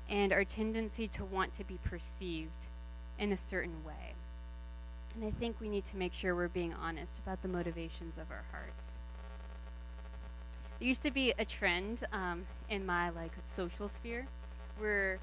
[0.10, 2.68] and our tendency to want to be perceived
[3.18, 4.14] in a certain way.
[5.16, 8.30] And I think we need to make sure we're being honest about the motivations of
[8.30, 9.00] our hearts.
[10.80, 14.28] There used to be a trend um, in my like social sphere
[14.78, 15.20] where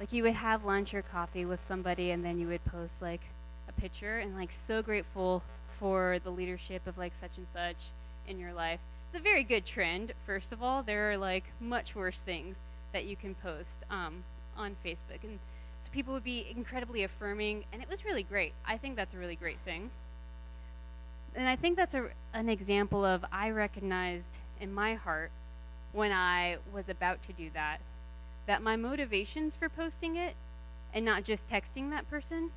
[0.00, 3.22] like you would have lunch or coffee with somebody and then you would post like
[3.68, 5.42] a picture and like so grateful
[5.78, 7.90] for the leadership of like such and such
[8.26, 8.80] in your life.
[9.08, 10.12] It's a very good trend.
[10.24, 12.56] First of all, there are like much worse things
[12.92, 14.24] that you can post um,
[14.56, 15.38] on Facebook, and
[15.80, 18.52] so people would be incredibly affirming, and it was really great.
[18.66, 19.90] I think that's a really great thing,
[21.34, 25.30] and I think that's a, an example of I recognized in my heart
[25.92, 27.80] when I was about to do that
[28.46, 30.34] that my motivations for posting it
[30.94, 32.50] and not just texting that person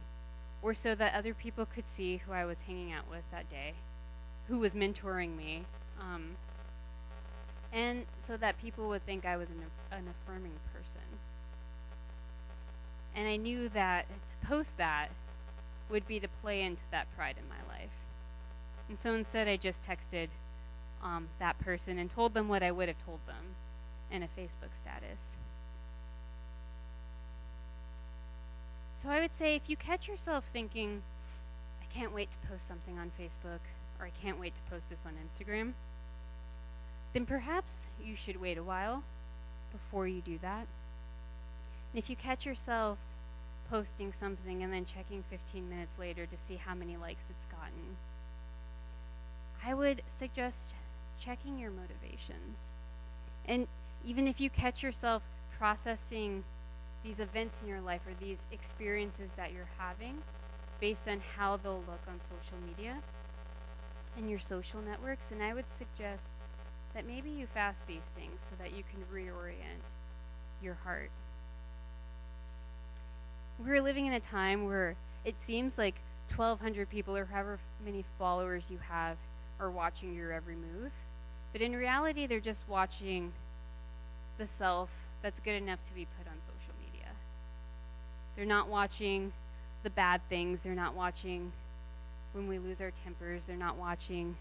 [0.62, 3.74] were so that other people could see who I was hanging out with that day,
[4.48, 5.64] who was mentoring me,
[6.00, 6.36] um,
[7.72, 11.02] and so that people would think I was an, an affirming person.
[13.16, 15.10] And I knew that to post that
[15.90, 17.90] would be to play into that pride in my life.
[18.88, 20.28] And so instead, I just texted
[21.04, 23.56] um, that person and told them what I would have told them
[24.12, 25.38] in a Facebook status.
[28.96, 31.02] So I would say if you catch yourself thinking,
[31.82, 33.62] I can't wait to post something on Facebook,
[34.00, 35.74] or I can't wait to post this on Instagram,
[37.14, 39.04] then perhaps you should wait a while
[39.72, 40.68] before you do that.
[41.92, 42.98] And if you catch yourself
[43.70, 47.98] posting something and then checking 15 minutes later to see how many likes it's gotten,
[49.66, 50.76] I would suggest
[51.20, 52.72] checking your motivations.
[53.46, 53.68] And
[54.06, 55.24] even if you catch yourself
[55.58, 56.44] processing
[57.04, 60.22] these events in your life or these experiences that you're having
[60.80, 62.98] based on how they'll look on social media
[64.18, 66.34] and your social networks, and I would suggest
[66.94, 69.84] that maybe you fast these things so that you can reorient
[70.62, 71.12] your heart.
[73.60, 75.96] We're living in a time where it seems like
[76.34, 79.18] 1,200 people or however many followers you have
[79.60, 80.92] are watching your every move.
[81.52, 83.32] But in reality, they're just watching
[84.38, 84.90] the self
[85.22, 87.10] that's good enough to be put on social media.
[88.36, 89.34] They're not watching
[89.84, 90.64] the bad things.
[90.64, 91.52] They're not watching
[92.34, 93.46] when we lose our tempers.
[93.46, 94.36] They're not watching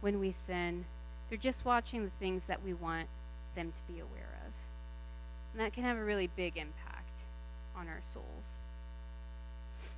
[0.00, 0.84] when we sin.
[1.28, 3.08] They're just watching the things that we want
[3.54, 4.52] them to be aware of.
[5.52, 7.22] And that can have a really big impact
[7.76, 8.58] on our souls.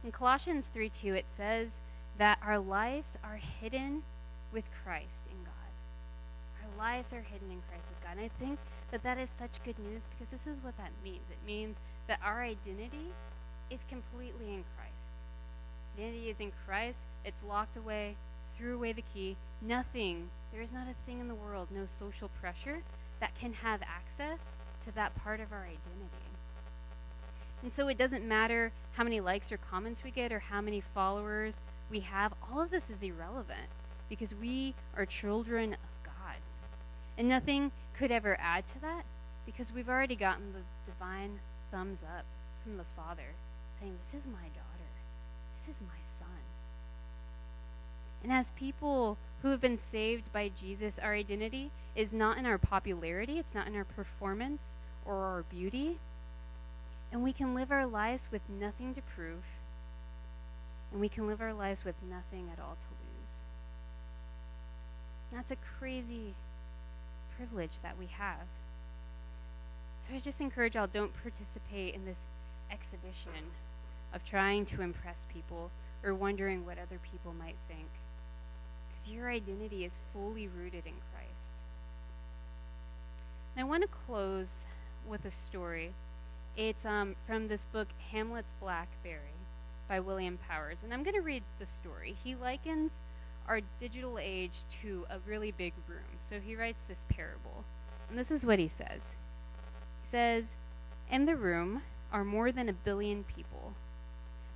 [0.05, 1.81] In Colossians 3 2, it says
[2.19, 4.03] that our lives are hidden
[4.53, 5.52] with Christ in God.
[6.83, 8.17] Lives are hidden in Christ with God.
[8.17, 8.59] And I think
[8.91, 11.31] that that is such good news because this is what that means.
[11.31, 11.77] It means
[12.09, 13.13] that our identity
[13.71, 15.15] is completely in Christ.
[15.97, 18.17] Identity is in Christ, it's locked away,
[18.59, 19.37] threw away the key.
[19.61, 22.83] Nothing there is not a thing in the world, no social pressure,
[23.21, 25.79] that can have access to that part of our identity.
[27.63, 30.81] And so it doesn't matter how many likes or comments we get or how many
[30.81, 33.69] followers we have, all of this is irrelevant
[34.09, 35.77] because we are children.
[37.19, 39.05] And nothing could ever add to that
[39.45, 42.25] because we've already gotten the divine thumbs up
[42.63, 43.35] from the Father
[43.79, 44.91] saying, This is my daughter,
[45.57, 46.29] this is my son.
[48.23, 52.59] And as people who have been saved by Jesus, our identity is not in our
[52.59, 55.99] popularity, it's not in our performance or our beauty.
[57.11, 59.43] And we can live our lives with nothing to prove,
[60.91, 63.41] and we can live our lives with nothing at all to lose.
[65.31, 66.35] That's a crazy
[67.37, 68.47] privilege that we have.
[70.01, 72.27] So I just encourage y'all don't participate in this
[72.71, 73.53] exhibition
[74.13, 75.71] of trying to impress people
[76.05, 77.89] or wondering what other people might think
[78.89, 81.57] because your identity is fully rooted in Christ.
[83.55, 84.67] And I want to close
[85.07, 85.93] with a story.
[86.57, 89.37] It's um, from this book, Hamlet's Blackberry
[89.89, 90.79] by William Powers.
[90.83, 92.17] And I'm going to read the story.
[92.23, 92.93] He likens
[93.49, 96.19] our digital age to a really big room.
[96.21, 97.65] So he writes this parable.
[98.09, 99.17] And this is what he says
[100.03, 100.57] He says,
[101.11, 103.73] In the room are more than a billion people.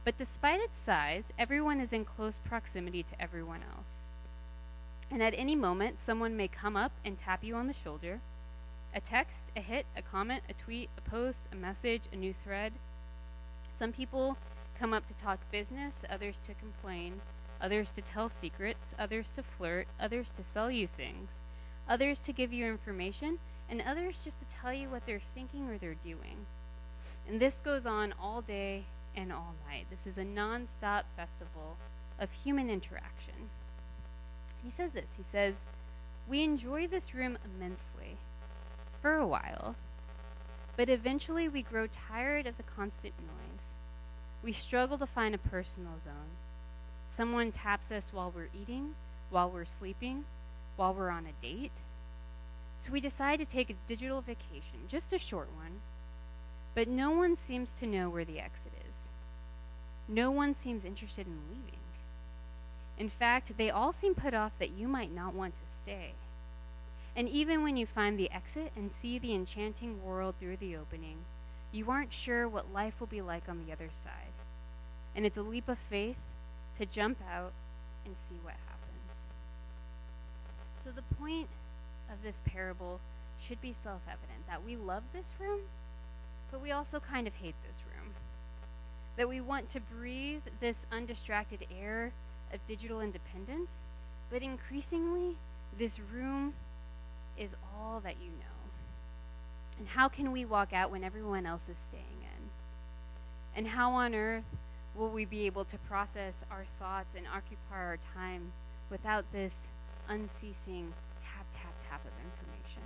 [0.05, 4.05] But despite its size, everyone is in close proximity to everyone else.
[5.11, 8.21] And at any moment, someone may come up and tap you on the shoulder.
[8.95, 12.73] A text, a hit, a comment, a tweet, a post, a message, a new thread.
[13.75, 14.37] Some people
[14.79, 17.21] come up to talk business, others to complain,
[17.61, 21.45] others to tell secrets, others to flirt, others to sell you things,
[21.89, 23.39] others to give you information,
[23.69, 26.47] and others just to tell you what they're thinking or they're doing.
[27.29, 28.85] And this goes on all day
[29.17, 29.87] and all night.
[29.91, 31.77] This is a non stop festival
[32.19, 33.51] of human interaction.
[34.63, 35.67] He says this He says,
[36.29, 38.19] We enjoy this room immensely
[39.01, 39.77] for a while,
[40.77, 43.75] but eventually we grow tired of the constant noise.
[44.43, 46.37] We struggle to find a personal zone.
[47.09, 48.95] Someone taps us while we're eating,
[49.31, 50.25] while we're sleeping,
[50.77, 51.73] while we're on a date.
[52.79, 55.81] So we decide to take a digital vacation, just a short one,
[56.75, 59.09] but no one seems to know where the exit is.
[60.09, 61.81] No one seems interested in leaving.
[62.99, 66.13] In fact, they all seem put off that you might not want to stay.
[67.17, 71.17] And even when you find the exit and see the enchanting world through the opening,
[71.73, 74.13] you aren't sure what life will be like on the other side.
[75.15, 76.17] And it's a leap of faith
[76.77, 77.53] to jump out
[78.05, 79.27] and see what happens.
[80.77, 81.49] So, the point
[82.13, 83.01] of this parable
[83.41, 85.61] should be self evident that we love this room,
[86.51, 88.13] but we also kind of hate this room.
[89.17, 92.13] That we want to breathe this undistracted air
[92.53, 93.81] of digital independence,
[94.31, 95.37] but increasingly,
[95.79, 96.55] this room
[97.37, 98.57] is all that you know.
[99.79, 102.51] And how can we walk out when everyone else is staying in?
[103.55, 104.45] And how on earth
[104.97, 108.53] will we be able to process our thoughts and occupy our time
[108.91, 109.69] without this
[110.09, 112.83] unceasing tap, tap, tap of information?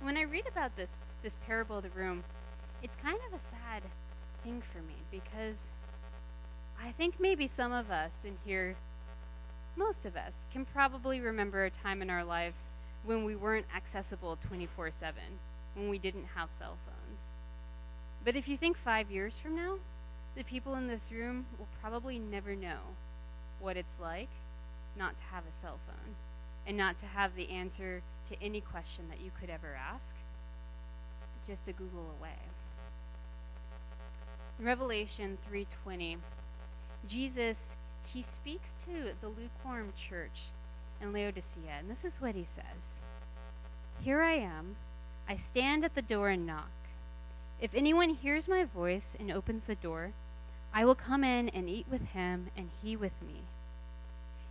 [0.00, 2.24] When I read about this, this parable of the room,
[2.82, 3.82] it's kind of a sad
[4.42, 5.68] thing for me because
[6.82, 8.76] I think maybe some of us in here,
[9.76, 12.72] most of us, can probably remember a time in our lives
[13.04, 15.14] when we weren't accessible 24 7,
[15.74, 17.30] when we didn't have cell phones.
[18.24, 19.78] But if you think five years from now,
[20.36, 22.78] the people in this room will probably never know
[23.58, 24.28] what it's like
[24.96, 26.14] not to have a cell phone
[26.66, 30.14] and not to have the answer to any question that you could ever ask
[31.46, 32.38] just a Google away.
[34.58, 36.18] In Revelation 3:20,
[37.06, 37.76] Jesus
[38.06, 40.50] he speaks to the lukewarm church
[41.00, 43.00] in Laodicea, and this is what he says.
[44.00, 44.76] Here I am.
[45.28, 46.70] I stand at the door and knock.
[47.60, 50.12] If anyone hears my voice and opens the door,
[50.72, 53.42] I will come in and eat with him and he with me.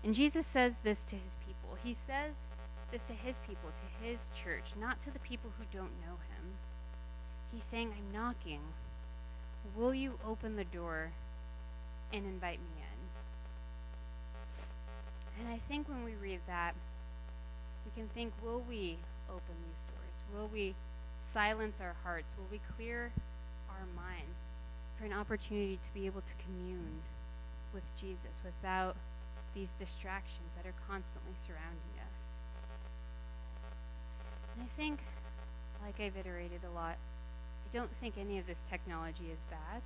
[0.03, 1.77] And Jesus says this to his people.
[1.83, 2.45] He says
[2.91, 6.57] this to his people, to his church, not to the people who don't know him.
[7.51, 8.59] He's saying, I'm knocking.
[9.75, 11.11] Will you open the door
[12.13, 12.85] and invite me in?
[15.39, 16.75] And I think when we read that,
[17.85, 18.97] we can think, will we
[19.29, 20.23] open these doors?
[20.33, 20.75] Will we
[21.19, 22.33] silence our hearts?
[22.37, 23.11] Will we clear
[23.69, 24.34] our minds
[24.97, 27.01] for an opportunity to be able to commune
[27.73, 28.95] with Jesus without
[29.53, 32.41] these distractions that are constantly surrounding us?
[34.53, 34.99] And I think,
[35.83, 39.81] like I've iterated a lot, I don't think any of this technology is bad.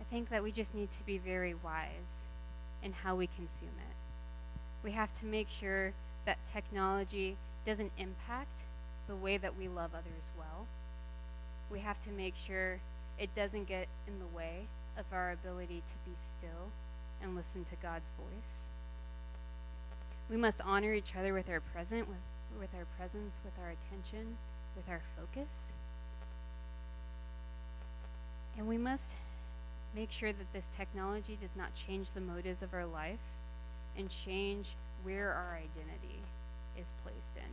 [0.00, 2.26] I think that we just need to be very wise
[2.82, 3.96] in how we consume it.
[4.82, 5.92] We have to make sure
[6.24, 8.62] that technology doesn't impact
[9.08, 10.66] the way that we love others well.
[11.70, 12.80] We have to make sure
[13.20, 14.62] it doesn't get in the way
[14.98, 16.72] of our ability to be still
[17.22, 18.68] and listen to God's voice.
[20.30, 22.16] We must honor each other with our present, with,
[22.58, 24.38] with our presence, with our attention,
[24.74, 25.72] with our focus.
[28.56, 29.16] And we must
[29.94, 33.18] make sure that this technology does not change the motives of our life
[33.98, 36.20] and change where our identity
[36.80, 37.50] is placed in.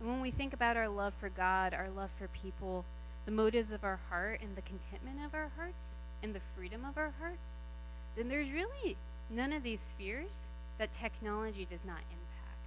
[0.00, 2.84] And when we think about our love for God, our love for people,
[3.28, 6.96] the motives of our heart, and the contentment of our hearts, and the freedom of
[6.96, 7.56] our hearts,
[8.16, 8.96] then there's really
[9.28, 10.46] none of these spheres
[10.78, 12.64] that technology does not impact.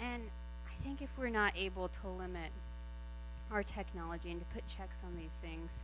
[0.00, 0.22] And
[0.64, 2.52] I think if we're not able to limit
[3.50, 5.82] our technology and to put checks on these things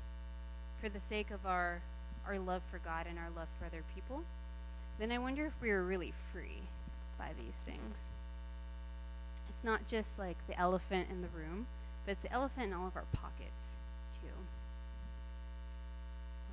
[0.81, 1.81] for the sake of our,
[2.28, 4.22] our love for God and our love for other people,
[5.01, 6.62] then I wonder if we are really free
[7.18, 8.11] by these things.
[9.49, 11.66] It's not just like the elephant in the room,
[12.11, 13.70] but it's the elephant in all of our pockets
[14.20, 14.26] too.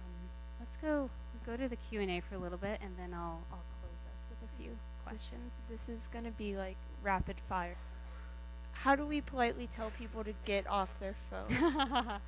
[0.05, 0.29] Um,
[0.59, 1.09] let's go
[1.47, 4.05] go to the Q and A for a little bit, and then I'll I'll close
[4.05, 5.65] us with a few questions.
[5.67, 7.75] This, this is gonna be like rapid fire.
[8.71, 12.19] How do we politely tell people to get off their phone?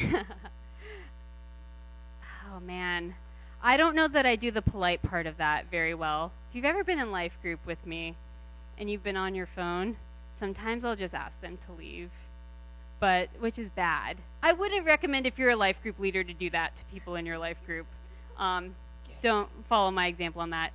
[2.50, 3.14] oh man.
[3.62, 6.32] I don't know that I do the polite part of that very well.
[6.48, 8.14] If you've ever been in life group with me
[8.78, 9.96] and you've been on your phone,
[10.36, 12.10] sometimes I'll just ask them to leave.
[12.98, 14.18] But which is bad.
[14.42, 17.26] I wouldn't recommend if you're a life group leader to do that to people in
[17.26, 17.86] your life group.
[18.38, 18.74] Um,
[19.20, 20.72] don't follow my example on that.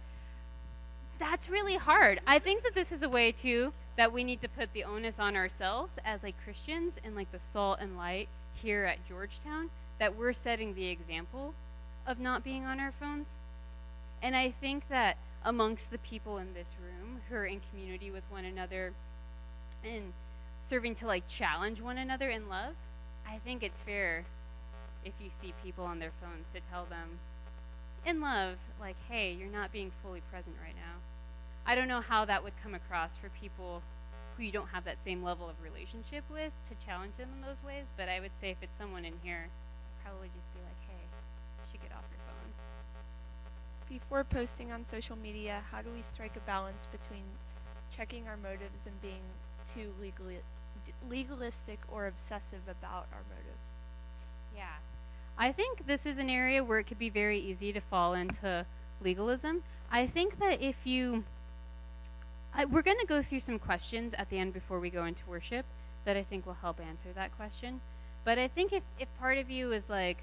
[1.19, 2.19] That's really hard.
[2.25, 5.19] I think that this is a way too that we need to put the onus
[5.19, 10.17] on ourselves as like Christians and like the salt and light here at Georgetown that
[10.17, 11.53] we're setting the example
[12.07, 13.29] of not being on our phones.
[14.21, 18.23] And I think that amongst the people in this room who are in community with
[18.29, 18.93] one another
[19.83, 20.13] and
[20.61, 22.73] serving to like challenge one another in love,
[23.27, 24.25] I think it's fair
[25.03, 27.19] if you see people on their phones to tell them
[28.05, 30.99] in love, like, hey, you're not being fully present right now.
[31.65, 33.83] I don't know how that would come across for people
[34.35, 37.63] who you don't have that same level of relationship with to challenge them in those
[37.63, 39.47] ways, but I would say if it's someone in here,
[40.03, 42.51] probably just be like, hey, you should get off your phone.
[43.87, 47.23] Before posting on social media, how do we strike a balance between
[47.95, 49.21] checking our motives and being
[49.73, 50.37] too legally,
[51.09, 53.83] legalistic or obsessive about our motives?
[54.55, 54.77] Yeah.
[55.37, 58.65] I think this is an area where it could be very easy to fall into
[59.01, 59.63] legalism.
[59.91, 61.23] I think that if you
[62.53, 65.23] I, we're going to go through some questions at the end before we go into
[65.25, 65.65] worship
[66.03, 67.79] that I think will help answer that question.
[68.25, 70.17] But I think if, if part of you is like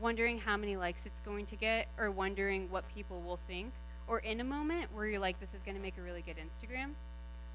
[0.00, 3.72] wondering how many likes it's going to get, or wondering what people will think,
[4.08, 6.36] or in a moment where you're like, this is going to make a really good
[6.36, 6.92] Instagram,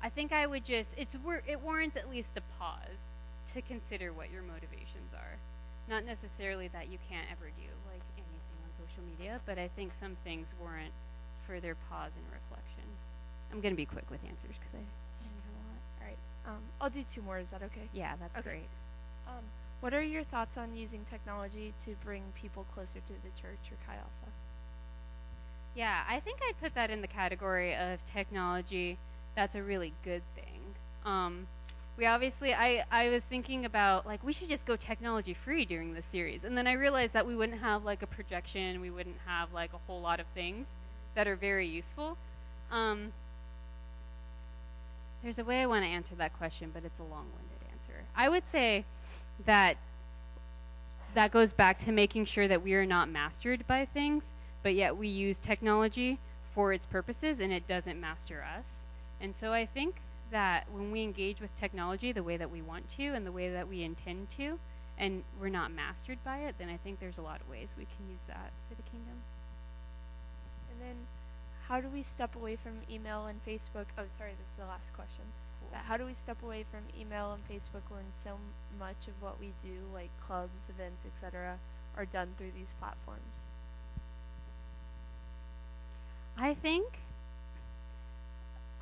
[0.06, 3.10] I think I would just, it's it warrants at least a pause
[3.48, 5.42] to consider what your motivations are.
[5.90, 9.96] Not necessarily that you can't ever do like anything on social media, but I think
[9.96, 10.94] some things warrant
[11.48, 12.86] further pause and reflection.
[13.52, 14.86] I'm going to be quick with answers because I
[15.26, 15.82] answered a lot.
[15.98, 16.54] All right.
[16.54, 17.40] Um, I'll do two more.
[17.40, 17.90] Is that okay?
[17.92, 18.50] Yeah, that's Okay.
[18.62, 18.70] great.
[19.28, 19.42] Um,
[19.82, 23.78] what are your thoughts on using technology to bring people closer to the church or
[23.88, 24.30] Chi Alpha?
[25.74, 29.00] Yeah, I think I'd put that in the category of technology
[29.36, 30.62] that's a really good thing.
[31.06, 31.48] Um,
[31.98, 35.94] we obviously I, I was thinking about like we should just go technology free during
[35.94, 36.44] this series.
[36.44, 38.82] And then i realized that we wouldn't have like a projection.
[38.82, 40.76] We wouldn't have like a whole lot of things
[41.14, 42.18] that are very useful.
[42.72, 43.14] Um,
[45.24, 48.04] there's a way i want to answer that question but it's a long-winded answer.
[48.16, 48.86] I would say
[49.46, 49.78] that
[51.14, 54.98] that goes back to making sure that we are not mastered by things but yet
[54.98, 56.20] we use technology
[56.52, 58.85] for its purposes and it doesn't master us
[59.26, 59.96] and so i think
[60.32, 63.50] that when we engage with technology the way that we want to and the way
[63.50, 64.60] that we intend to,
[64.98, 67.86] and we're not mastered by it, then I think there's a lot of ways we
[67.86, 69.24] can use that for the kingdom.
[70.72, 70.96] And then,
[71.68, 73.86] how do we step away from email and Facebook?
[73.98, 75.24] Oh, sorry, this is the last question.
[75.60, 75.80] Cool.
[75.84, 78.38] How do we step away from email and Facebook when so
[78.80, 81.58] much of what we do, like clubs, events, etc.,
[81.98, 83.44] are done through these platforms?
[86.38, 87.00] I think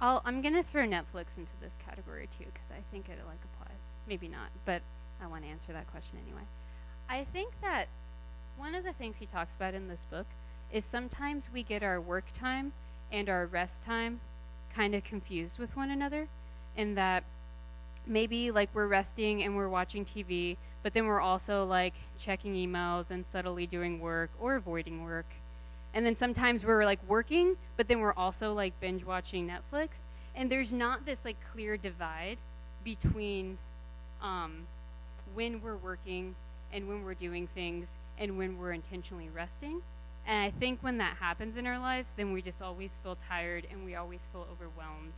[0.04, 3.96] I'll, I'm gonna throw Netflix into this category too because I think it like applies.
[4.06, 4.82] Maybe not, but
[5.22, 6.42] I want to answer that question anyway.
[7.10, 7.86] I think that
[8.58, 10.26] one of the things he talks about in this book
[10.74, 12.74] is sometimes we get our work time
[13.14, 14.20] and our rest time
[14.76, 16.28] kind of confused with one another,
[16.76, 17.24] in that
[18.06, 23.10] maybe like we're resting and we're watching TV, but then we're also like checking emails
[23.10, 25.28] and subtly doing work or avoiding work
[25.94, 30.00] and then sometimes we're like working, but then we're also like binge watching Netflix.
[30.36, 32.38] And there's not this like clear divide
[32.84, 33.58] between
[34.22, 34.68] um,
[35.36, 36.36] when we're working
[36.72, 39.82] and when we're doing things and when we're intentionally resting.
[40.26, 43.68] And I think when that happens in our lives, then we just always feel tired
[43.70, 45.14] and we always feel overwhelmed.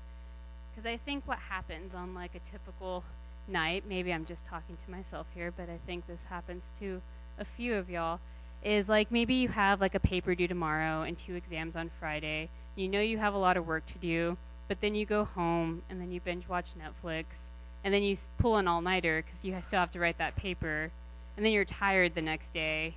[0.72, 3.04] Because I think what happens on like a typical
[3.48, 7.02] night, maybe I'm just talking to myself here, but I think this happens to
[7.38, 8.20] a few of y'all,
[8.66, 12.50] is like maybe you have like a paper due tomorrow and two exams on Friday.
[12.76, 14.38] You know you have a lot of work to do,
[14.68, 17.48] but then you go home and then you binge watch Netflix
[17.86, 20.92] and then you pull an all nighter because you still have to write that paper.
[21.38, 22.96] And then you're tired the next day,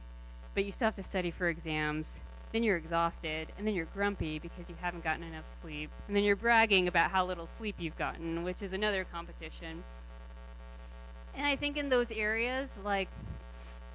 [0.55, 2.21] but you still have to study for exams.
[2.53, 5.91] Then you're exhausted, and then you're grumpy because you haven't gotten enough sleep.
[6.07, 9.85] And then you're bragging about how little sleep you've gotten, which is another competition.
[11.35, 13.09] And I think in those areas, like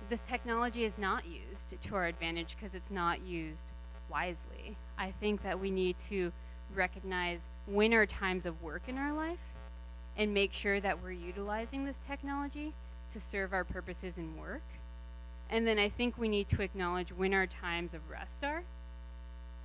[0.10, 3.68] this technology is not used to our advantage because it's not used
[4.10, 4.78] wisely.
[4.98, 6.32] I think that we need to
[6.76, 9.40] recognize when are times of work in our life
[10.18, 12.74] and make sure that we're utilizing this technology
[13.10, 14.64] to serve our purposes in work.
[15.50, 18.64] And then I think we need to acknowledge when our times of rest are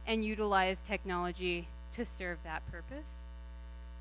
[0.07, 3.25] and utilize technology to serve that purpose.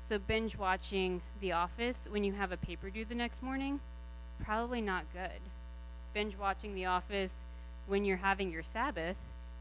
[0.00, 3.80] So, binge watching The Office when you have a paper due the next morning,
[4.42, 5.40] probably not good
[6.18, 7.44] binge watching The Office
[7.86, 9.14] when you're having your Sabbath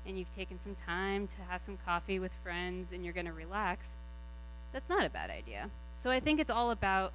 [0.07, 3.31] and you've taken some time to have some coffee with friends and you're going to
[3.31, 3.95] relax,
[4.73, 5.69] that's not a bad idea.
[5.95, 7.13] So I think it's all about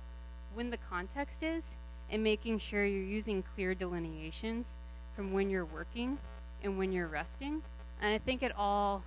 [0.54, 1.74] when the context is
[2.08, 4.76] and making sure you're using clear delineations
[5.16, 6.18] from when you're working
[6.62, 7.62] and when you're resting.
[8.00, 9.02] And I think it all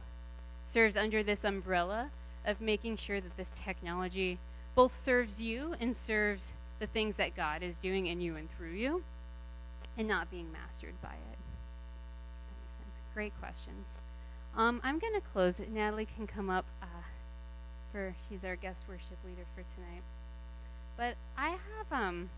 [0.66, 2.10] serves under this umbrella
[2.46, 4.38] of making sure that this technology
[4.76, 8.74] both serves you and serves the things that God is doing in you and through
[8.74, 9.02] you
[9.98, 11.38] and not being mastered by it.
[11.38, 13.00] That makes sense.
[13.14, 13.98] Great questions.
[14.56, 15.70] Um, I'm going to close it.
[15.70, 16.86] Natalie can come up uh,
[17.92, 20.04] for she's our guest worship leader for tonight.
[20.98, 22.30] But I have um,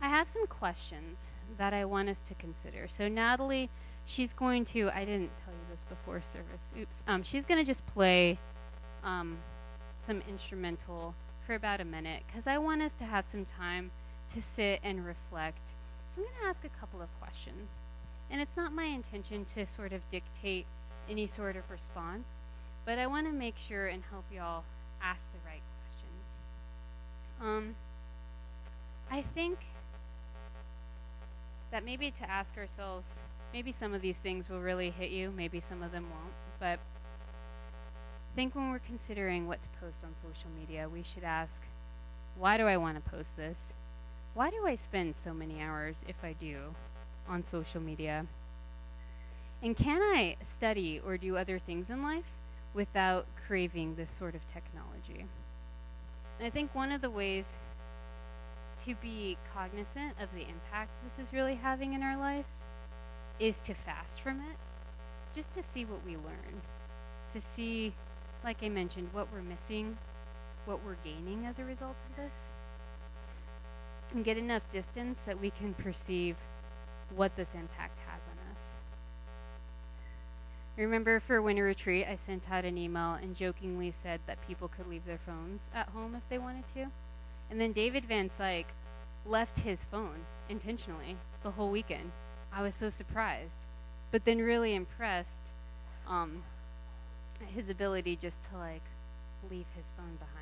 [0.00, 2.88] I have some questions that I want us to consider.
[2.88, 3.70] So Natalie,
[4.04, 6.72] she's going to I didn't tell you this before service.
[6.80, 7.02] Oops.
[7.06, 8.38] Um, she's going to just play
[9.04, 9.38] um,
[10.04, 11.14] some instrumental
[11.46, 13.90] for about a minute because I want us to have some time
[14.30, 15.73] to sit and reflect
[16.14, 17.80] so I'm going to ask a couple of questions.
[18.30, 20.66] And it's not my intention to sort of dictate
[21.10, 22.40] any sort of response,
[22.84, 24.62] but I want to make sure and help y'all
[25.02, 26.38] ask the right questions.
[27.42, 27.74] Um,
[29.10, 29.58] I think
[31.72, 33.20] that maybe to ask ourselves,
[33.52, 36.78] maybe some of these things will really hit you, maybe some of them won't, but
[36.78, 41.62] I think when we're considering what to post on social media, we should ask,
[42.36, 43.74] why do I want to post this?
[44.34, 46.74] Why do I spend so many hours, if I do,
[47.28, 48.26] on social media?
[49.62, 52.32] And can I study or do other things in life
[52.74, 55.24] without craving this sort of technology?
[56.38, 57.58] And I think one of the ways
[58.84, 62.66] to be cognizant of the impact this is really having in our lives
[63.38, 64.56] is to fast from it,
[65.32, 66.60] just to see what we learn,
[67.32, 67.94] to see,
[68.42, 69.96] like I mentioned, what we're missing,
[70.66, 72.52] what we're gaining as a result of this
[74.22, 76.36] get enough distance that we can perceive
[77.14, 78.76] what this impact has on us.
[80.76, 84.88] Remember for winter retreat, I sent out an email and jokingly said that people could
[84.88, 86.86] leave their phones at home if they wanted to.
[87.50, 88.68] And then David Van Syke
[89.26, 92.10] left his phone intentionally the whole weekend.
[92.52, 93.66] I was so surprised,
[94.10, 95.52] but then really impressed
[96.08, 96.42] um,
[97.40, 98.82] at his ability just to like
[99.50, 100.34] leave his phone behind.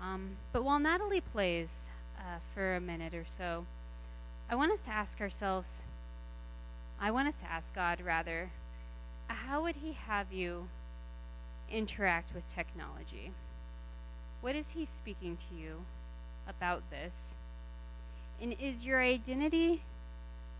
[0.00, 1.90] Um, but while Natalie plays
[2.20, 3.64] uh, for a minute or so,
[4.48, 5.82] I want us to ask ourselves
[7.02, 8.50] I want us to ask God, rather,
[9.28, 10.68] how would He have you
[11.70, 13.32] interact with technology?
[14.42, 15.86] What is He speaking to you
[16.46, 17.34] about this?
[18.40, 19.82] And is your identity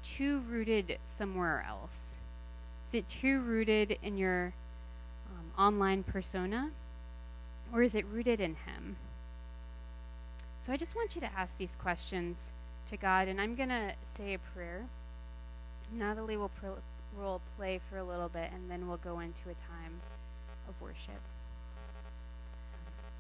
[0.03, 2.17] too rooted somewhere else?
[2.89, 4.55] Is it too rooted in your
[5.29, 6.71] um, online persona?
[7.71, 8.97] Or is it rooted in Him?
[10.61, 12.53] So I just want you to ask these questions
[12.89, 14.85] to God, and I'm going to say a prayer.
[15.91, 20.03] Natalie will, pr- play for a little bit, and then we'll go into a time
[20.69, 21.23] of worship.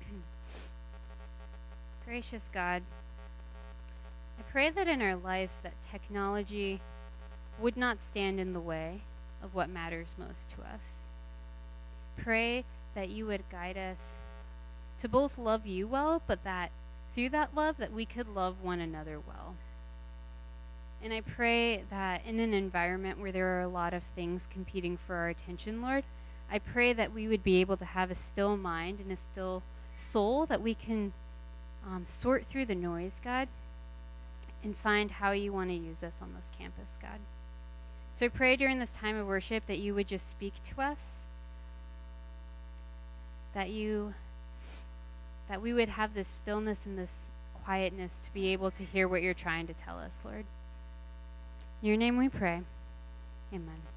[2.06, 2.82] Gracious God,
[4.38, 6.82] I pray that in our lives that technology
[7.58, 9.00] would not stand in the way
[9.42, 11.06] of what matters most to us.
[12.18, 14.16] Pray that you would guide us
[14.98, 16.70] to both love you well, but that
[17.14, 19.54] through that love that we could love one another well.
[21.02, 24.98] And I pray that in an environment where there are a lot of things competing
[24.98, 26.04] for our attention, Lord,
[26.50, 29.62] I pray that we would be able to have a still mind and a still
[29.94, 31.12] soul that we can
[31.86, 33.48] um, sort through the noise, God,
[34.62, 37.20] and find how you want to use us on this campus, God.
[38.12, 41.26] So I pray during this time of worship that you would just speak to us,
[43.54, 44.14] that you
[45.50, 47.28] that we would have this stillness and this
[47.64, 50.44] quietness to be able to hear what you're trying to tell us, Lord.
[51.82, 52.62] In your name we pray.
[53.52, 53.89] Amen.